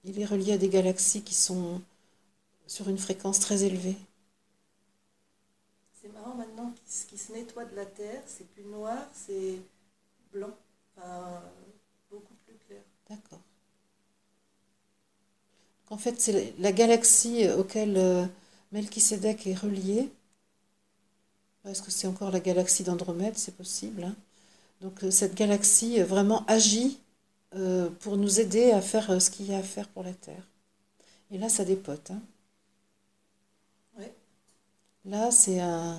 il 0.09 0.21
est 0.21 0.25
relié 0.27 0.55
à 0.55 0.59
des 0.59 0.69
galaxies 0.69 1.23
qui 1.23 1.35
sont 1.35 1.81
sur 2.67 2.89
une 2.89 2.99
fréquence 2.99 3.41
très 3.41 3.65
élevée. 3.65 3.97
C'est 5.93 6.11
marrant 6.15 6.35
maintenant 6.35 6.71
qu'il 6.73 6.89
se- 6.91 7.07
qu'il 7.07 7.19
se 7.19 7.31
nettoie 7.33 7.67
de 7.67 7.77
la 7.77 7.85
terre, 7.85 8.23
c'est 8.27 8.49
plus 8.53 8.65
noir, 8.65 9.07
c'est 9.13 9.61
blanc, 10.33 10.57
enfin 10.97 11.43
beaucoup 12.11 12.35
plus 12.47 12.57
clair. 12.67 12.83
D'accord. 13.09 13.41
En 15.91 15.97
fait, 15.99 16.21
c'est 16.21 16.55
la 16.61 16.71
galaxie 16.71 17.49
auquel 17.51 17.97
euh, 17.97 18.25
Melchisédek 18.71 19.47
est 19.49 19.55
relié. 19.59 20.09
Est-ce 21.65 21.83
que 21.83 21.91
c'est 21.93 22.09
encore 22.09 22.33
la 22.33 22.41
galaxie 22.41 22.83
d'Andromède? 22.83 23.37
C'est 23.39 23.57
possible. 23.57 24.03
hein. 24.03 24.17
Donc, 24.83 25.05
euh, 25.05 25.11
cette 25.11 25.35
galaxie 25.37 26.01
euh, 26.01 26.05
vraiment 26.07 26.45
agit 26.47 26.99
euh, 27.55 27.91
pour 28.01 28.17
nous 28.17 28.41
aider 28.41 28.73
à 28.73 28.81
faire 28.81 29.11
euh, 29.11 29.21
ce 29.21 29.31
qu'il 29.31 29.47
y 29.51 29.55
a 29.55 29.59
à 29.59 29.63
faire 29.63 29.89
pour 29.89 30.03
la 30.05 30.13
Terre. 30.15 30.47
Et 31.31 31.39
là, 31.39 31.49
ça 31.49 31.65
dépote. 31.65 32.11
hein. 32.13 32.23
Ouais. 33.99 34.15
Là, 35.05 35.31
c'est 35.31 35.61
un. 35.61 35.99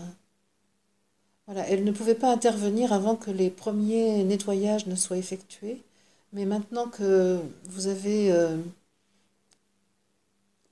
Voilà, 1.47 1.67
elle 1.67 1.83
ne 1.83 1.91
pouvait 1.91 2.15
pas 2.15 2.31
intervenir 2.31 2.93
avant 2.93 3.15
que 3.17 3.29
les 3.31 3.49
premiers 3.49 4.23
nettoyages 4.23 4.85
ne 4.87 4.95
soient 4.95 5.17
effectués. 5.17 5.81
Mais 6.31 6.45
maintenant 6.45 6.87
que 6.87 7.41
vous 7.65 7.87
avez 7.87 8.31
euh, 8.31 8.57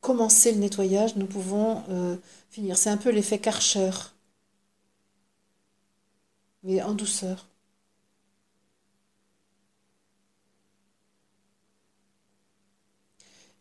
commencé 0.01 0.51
le 0.53 0.57
nettoyage, 0.59 1.15
nous 1.17 1.27
pouvons 1.27 1.83
euh, 1.89 2.15
finir. 2.49 2.77
C'est 2.77 2.89
un 2.89 2.97
peu 2.97 3.11
l'effet 3.11 3.37
Karcher, 3.39 3.91
mais 6.61 6.81
en 6.83 6.93
douceur. 6.93 7.47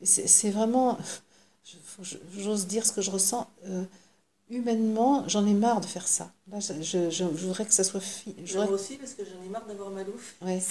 C'est 0.02 0.50
vraiment, 0.50 0.98
j'ose 2.36 2.66
dire 2.66 2.86
ce 2.86 2.92
que 2.92 3.00
je 3.02 3.10
ressens. 3.10 3.48
euh, 3.66 3.84
humainement, 4.50 5.28
j'en 5.28 5.46
ai 5.46 5.54
marre 5.54 5.80
de 5.80 5.86
faire 5.86 6.08
ça. 6.08 6.32
Là, 6.52 6.60
je, 6.60 6.74
je- 6.82 7.10
je 7.10 7.24
voudrais 7.24 7.66
que 7.66 7.72
ça 7.74 7.84
soit 7.84 8.00
fini. 8.00 8.36
Moi 8.54 8.66
aussi, 8.70 8.96
parce 8.96 9.14
que 9.14 9.22
j'en 9.24 9.42
ai 9.44 9.48
marre 9.48 9.66
d'avoir 9.66 9.90
mal 9.90 10.06
au 10.08 10.18
fait. 10.18 10.44
Ouais. 10.44 10.62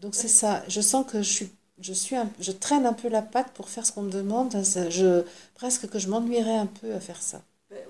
Donc 0.00 0.14
c'est 0.14 0.28
ça. 0.28 0.64
Je 0.68 0.80
sens 0.80 1.06
que 1.10 1.22
je 1.22 1.30
suis, 1.30 1.50
je 1.80 1.92
suis 1.92 2.16
un- 2.16 2.30
je 2.40 2.52
traîne 2.52 2.86
un 2.86 2.92
peu 2.94 3.08
la 3.08 3.22
patte 3.22 3.52
pour 3.54 3.68
faire 3.68 3.86
ce 3.86 3.92
qu'on 3.92 4.02
me 4.02 4.10
demande. 4.10 4.52
Je, 4.90 5.24
presque 5.54 5.88
que 5.88 5.98
je 5.98 6.08
m'ennuierais 6.08 6.56
un 6.56 6.66
peu 6.66 6.94
à 6.94 7.00
faire 7.00 7.22
ça. 7.22 7.42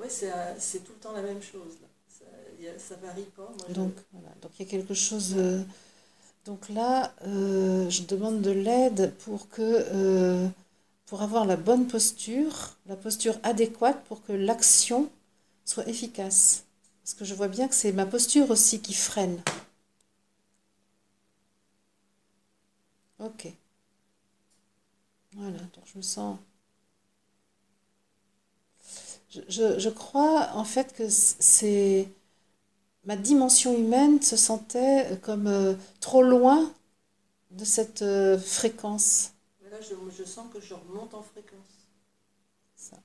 C'est 0.08 0.32
euh, 0.32 0.54
c'est 0.58 0.84
tout 0.84 0.92
le 0.92 1.00
temps 1.00 1.12
la 1.12 1.22
même 1.22 1.42
chose. 1.42 1.72
Là. 1.82 1.88
Ça, 2.08 2.24
y 2.60 2.68
a- 2.68 2.78
ça 2.78 2.94
varie 2.96 3.28
pas. 3.36 3.50
Moi, 3.58 3.68
Donc 3.74 3.92
voilà. 4.12 4.28
Donc 4.42 4.52
il 4.58 4.64
y 4.64 4.68
a 4.68 4.70
quelque 4.70 4.94
chose. 4.94 5.34
euh, 5.36 5.62
donc 6.46 6.68
là, 6.68 7.12
euh, 7.26 7.90
je 7.90 8.02
demande 8.02 8.40
de 8.40 8.50
l'aide 8.50 9.12
pour 9.24 9.48
que, 9.48 9.62
euh, 9.62 10.46
pour 11.06 11.22
avoir 11.22 11.46
la 11.46 11.56
bonne 11.56 11.86
posture, 11.88 12.76
la 12.86 12.96
posture 12.96 13.36
adéquate 13.44 14.02
pour 14.06 14.24
que 14.24 14.32
l'action 14.32 15.10
soit 15.64 15.88
efficace. 15.88 16.64
Parce 17.04 17.14
que 17.14 17.24
je 17.24 17.34
vois 17.34 17.48
bien 17.48 17.68
que 17.68 17.74
c'est 17.74 17.92
ma 17.92 18.06
posture 18.06 18.50
aussi 18.50 18.80
qui 18.80 18.94
freine. 18.94 19.38
Ok. 23.18 23.46
Voilà. 25.36 25.58
Donc 25.58 25.84
je 25.86 25.98
me 25.98 26.02
sens. 26.02 26.36
Je, 29.30 29.40
je- 29.48 29.78
je 29.78 29.88
crois 29.88 30.50
en 30.54 30.64
fait 30.64 30.92
que 30.94 31.08
c'est 31.08 32.08
ma 33.06 33.16
dimension 33.16 33.72
humaine 33.76 34.20
se 34.20 34.36
sentait 34.36 35.18
comme 35.22 35.46
euh, 35.46 35.74
trop 36.00 36.22
loin 36.22 36.70
de 37.52 37.64
cette 37.64 38.02
euh, 38.02 38.38
fréquence. 38.38 39.32
Mais 39.62 39.70
là, 39.70 39.78
je, 39.80 39.94
je 40.16 40.24
sens 40.24 40.46
que 40.52 40.60
je 40.60 40.74
remonte 40.74 41.14
en 41.14 41.22
fréquence. 41.22 41.88
Ça. 42.76 42.96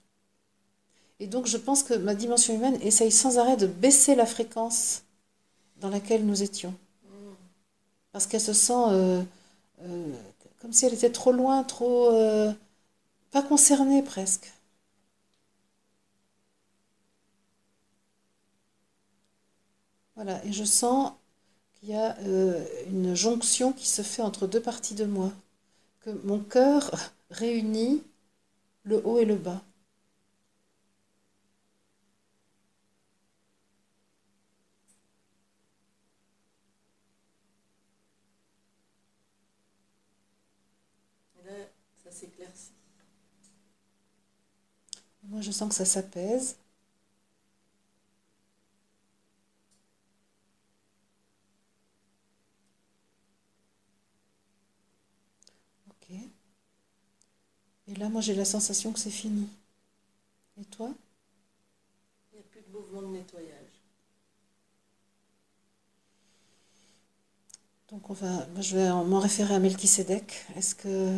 Et 1.19 1.27
donc 1.27 1.45
je 1.45 1.57
pense 1.57 1.83
que 1.83 1.93
ma 1.93 2.15
dimension 2.15 2.53
humaine 2.53 2.77
essaye 2.81 3.11
sans 3.11 3.37
arrêt 3.37 3.57
de 3.57 3.67
baisser 3.67 4.15
la 4.15 4.25
fréquence 4.25 5.03
dans 5.79 5.89
laquelle 5.89 6.25
nous 6.25 6.43
étions. 6.43 6.73
Mm. 7.05 7.33
Parce 8.11 8.27
qu'elle 8.27 8.41
se 8.41 8.53
sent 8.53 8.73
euh, 8.73 9.23
euh, 9.83 10.13
comme 10.61 10.73
si 10.73 10.85
elle 10.85 10.93
était 10.93 11.11
trop 11.11 11.31
loin, 11.31 11.63
trop... 11.63 12.11
euh, 12.11 12.51
pas 13.31 13.41
concernée 13.41 14.03
presque. 14.03 14.51
Voilà, 20.15 20.43
et 20.45 20.53
je 20.53 20.63
sens 20.63 21.11
qu'il 21.73 21.89
y 21.89 21.95
a 21.95 22.17
euh, 22.21 22.65
une 22.89 23.15
jonction 23.15 23.73
qui 23.73 23.87
se 23.87 24.01
fait 24.03 24.21
entre 24.23 24.47
deux 24.47 24.61
parties 24.61 24.95
de 24.95 25.05
moi, 25.05 25.31
que 26.01 26.11
mon 26.25 26.39
cœur 26.39 26.91
réunit 27.31 28.03
le 28.83 29.05
haut 29.05 29.19
et 29.19 29.25
le 29.25 29.35
bas. 29.35 29.63
Et 41.39 41.43
là, 41.43 41.51
ça 42.03 42.09
s'éclaircit. 42.11 42.71
Moi, 45.23 45.41
je 45.41 45.51
sens 45.51 45.69
que 45.69 45.75
ça 45.75 45.85
s'apaise. 45.85 46.57
Ok. 55.89 56.09
Et 57.87 57.90
là, 58.01 58.09
moi, 58.09 58.19
j'ai 58.19 58.35
la 58.35 58.43
sensation 58.43 58.91
que 58.91 58.99
c'est 58.99 59.09
fini. 59.09 59.47
Et 60.59 60.63
toi? 60.65 60.93
Il 62.33 62.35
n'y 62.35 62.39
a 62.41 62.43
plus 62.49 62.61
de 62.61 62.69
mouvement 62.77 63.03
de 63.03 63.07
nettoyage. 63.15 63.79
Donc, 67.91 68.09
on 68.09 68.13
va, 68.13 68.27
moi, 68.53 68.61
je 68.61 68.75
vais 68.77 68.89
en- 68.89 69.03
m'en 69.05 69.19
référer 69.19 69.53
à 69.55 69.59
Melchisédek. 69.59 70.45
Est-ce 70.55 70.75
que 70.75 71.17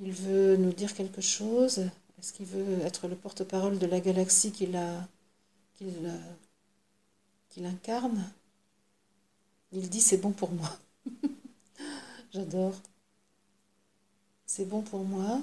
il 0.00 0.12
veut 0.12 0.56
nous 0.58 0.72
dire 0.72 0.94
quelque 0.94 1.20
chose? 1.22 1.80
Est-ce 2.20 2.32
qu'il 2.34 2.46
veut 2.46 2.80
être 2.82 3.08
le 3.08 3.16
porte-parole 3.16 3.78
de 3.78 3.86
la 3.86 4.00
galaxie 4.00 4.52
qu'il 4.52 4.76
a, 4.76 5.08
qu'il, 5.76 6.10
qu'il 7.48 7.66
incarne? 7.66 8.32
Il 9.72 9.90
dit 9.90 10.00
c'est 10.00 10.18
bon 10.18 10.30
pour 10.30 10.52
moi. 10.52 10.70
J'adore. 12.32 12.74
C'est 14.46 14.66
bon 14.68 14.82
pour 14.82 15.04
moi. 15.04 15.42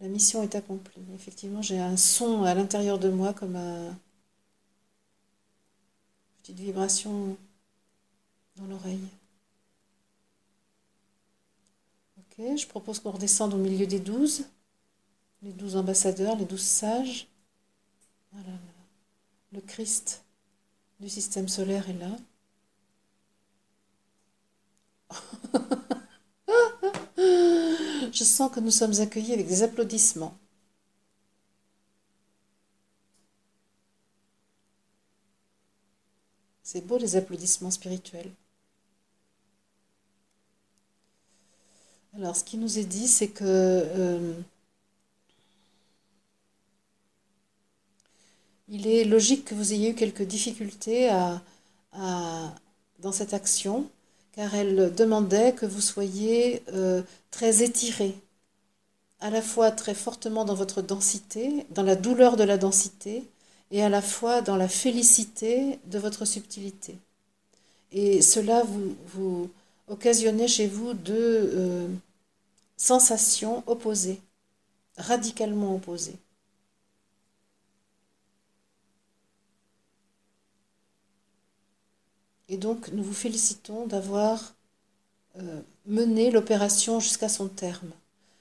La 0.00 0.08
mission 0.08 0.42
est 0.42 0.54
accomplie. 0.54 1.02
Effectivement, 1.14 1.60
j'ai 1.60 1.78
un 1.78 1.96
son 1.96 2.44
à 2.44 2.54
l'intérieur 2.54 2.98
de 2.98 3.10
moi 3.10 3.34
comme 3.34 3.56
un 3.56 3.94
petite 6.42 6.58
vibration 6.58 7.36
dans 8.56 8.66
l'oreille. 8.66 9.08
Ok, 12.18 12.56
je 12.56 12.66
propose 12.66 12.98
qu'on 12.98 13.10
redescende 13.10 13.52
au 13.52 13.58
milieu 13.58 13.86
des 13.86 14.00
douze, 14.00 14.46
les 15.42 15.52
douze 15.52 15.76
ambassadeurs, 15.76 16.36
les 16.36 16.46
douze 16.46 16.62
sages. 16.62 17.26
Voilà, 18.32 18.52
le 19.52 19.60
Christ 19.60 20.24
du 21.00 21.10
système 21.10 21.48
solaire 21.48 21.90
est 21.90 21.94
là. 21.94 22.16
Je 28.12 28.24
sens 28.24 28.50
que 28.50 28.60
nous 28.60 28.70
sommes 28.70 29.00
accueillis 29.00 29.32
avec 29.32 29.46
des 29.46 29.62
applaudissements. 29.62 30.36
C'est 36.62 36.86
beau 36.86 36.98
les 36.98 37.16
applaudissements 37.16 37.70
spirituels. 37.70 38.30
Alors, 42.14 42.36
ce 42.36 42.44
qui 42.44 42.58
nous 42.58 42.78
est 42.78 42.84
dit, 42.84 43.08
c'est 43.08 43.28
que 43.28 43.44
euh, 43.44 44.34
il 48.68 48.86
est 48.86 49.04
logique 49.04 49.44
que 49.44 49.54
vous 49.54 49.72
ayez 49.72 49.90
eu 49.90 49.94
quelques 49.94 50.22
difficultés 50.22 51.10
dans 51.92 53.12
cette 53.12 53.34
action, 53.34 53.90
car 54.40 54.54
elle 54.54 54.94
demandait 54.94 55.52
que 55.52 55.66
vous 55.66 55.82
soyez 55.82 56.62
euh, 56.72 57.02
très 57.30 57.62
étiré, 57.62 58.14
à 59.20 59.28
la 59.28 59.42
fois 59.42 59.70
très 59.70 59.92
fortement 59.92 60.46
dans 60.46 60.54
votre 60.54 60.80
densité, 60.80 61.66
dans 61.68 61.82
la 61.82 61.94
douleur 61.94 62.38
de 62.38 62.44
la 62.44 62.56
densité, 62.56 63.22
et 63.70 63.82
à 63.82 63.90
la 63.90 64.00
fois 64.00 64.40
dans 64.40 64.56
la 64.56 64.66
félicité 64.66 65.78
de 65.84 65.98
votre 65.98 66.24
subtilité. 66.24 66.96
Et 67.92 68.22
cela 68.22 68.62
vous, 68.62 68.96
vous 69.08 69.50
occasionnait 69.88 70.48
chez 70.48 70.68
vous 70.68 70.94
deux 70.94 71.52
euh, 71.54 71.88
sensations 72.78 73.62
opposées, 73.66 74.22
radicalement 74.96 75.74
opposées. 75.74 76.16
Et 82.50 82.56
donc, 82.56 82.88
nous 82.88 83.04
vous 83.04 83.14
félicitons 83.14 83.86
d'avoir 83.86 84.54
euh, 85.38 85.62
mené 85.86 86.32
l'opération 86.32 86.98
jusqu'à 86.98 87.28
son 87.28 87.46
terme, 87.46 87.92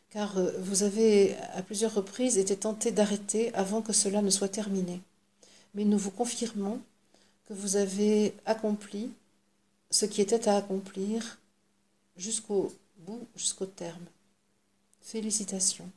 car 0.10 0.36
euh, 0.40 0.52
vous 0.58 0.82
avez 0.82 1.38
à 1.54 1.62
plusieurs 1.62 1.94
reprises 1.94 2.40
été 2.40 2.58
tenté 2.58 2.92
d'arrêter 2.92 3.54
avant 3.54 3.84
que 3.84 3.94
cela 3.94 4.24
ne 4.24 4.32
soit 4.32 4.50
terminé. 4.50 5.00
Mais 5.76 5.86
nous 5.86 6.00
vous 6.00 6.10
confirmons 6.10 6.82
que 7.48 7.54
vous 7.54 7.76
avez 7.76 8.34
accompli 8.48 9.12
ce 9.92 10.08
qui 10.08 10.22
était 10.22 10.50
à 10.50 10.58
accomplir 10.58 11.38
jusqu'au 12.18 12.74
bout, 12.98 13.28
jusqu'au 13.36 13.68
terme. 13.68 14.06
Félicitations. 15.02 15.90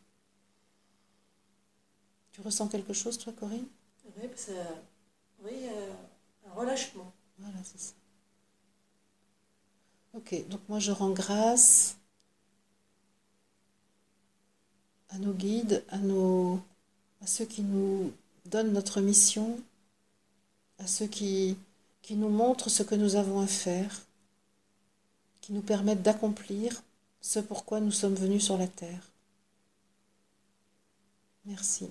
Tu 2.33 2.43
ressens 2.43 2.69
quelque 2.69 2.93
chose, 2.93 3.17
toi, 3.17 3.33
Corinne? 3.33 3.67
Oui, 4.19 4.29
oui 5.45 5.53
euh, 5.65 5.93
un 6.51 6.53
relâchement. 6.53 7.11
Voilà, 7.39 7.57
c'est 7.65 7.81
ça. 7.81 8.02
Ok, 10.15 10.35
donc 10.49 10.61
moi 10.69 10.79
je 10.79 10.93
rends 10.93 11.11
grâce 11.11 11.97
à 15.09 15.19
nos 15.19 15.33
guides, 15.33 15.85
à, 15.89 17.27
ceux 17.27 17.45
qui 17.45 17.63
nous 17.63 18.13
donnent 18.47 18.73
notre 18.73 19.01
mission, 19.01 19.59
à 20.79 20.87
ceux 20.87 21.07
qui 21.07 21.57
nous 22.11 22.29
montrent 22.29 22.69
ce 22.69 22.83
que 22.83 22.95
nous 22.95 23.17
avons 23.17 23.41
à 23.41 23.47
faire, 23.47 24.03
qui 25.41 25.53
nous 25.53 25.63
permettent 25.63 26.03
d'accomplir 26.03 26.83
ce 27.21 27.39
pourquoi 27.39 27.81
nous 27.81 27.91
sommes 27.91 28.15
venus 28.15 28.45
sur 28.45 28.59
la 28.59 28.67
terre. 28.69 29.13
Merci. 31.47 31.91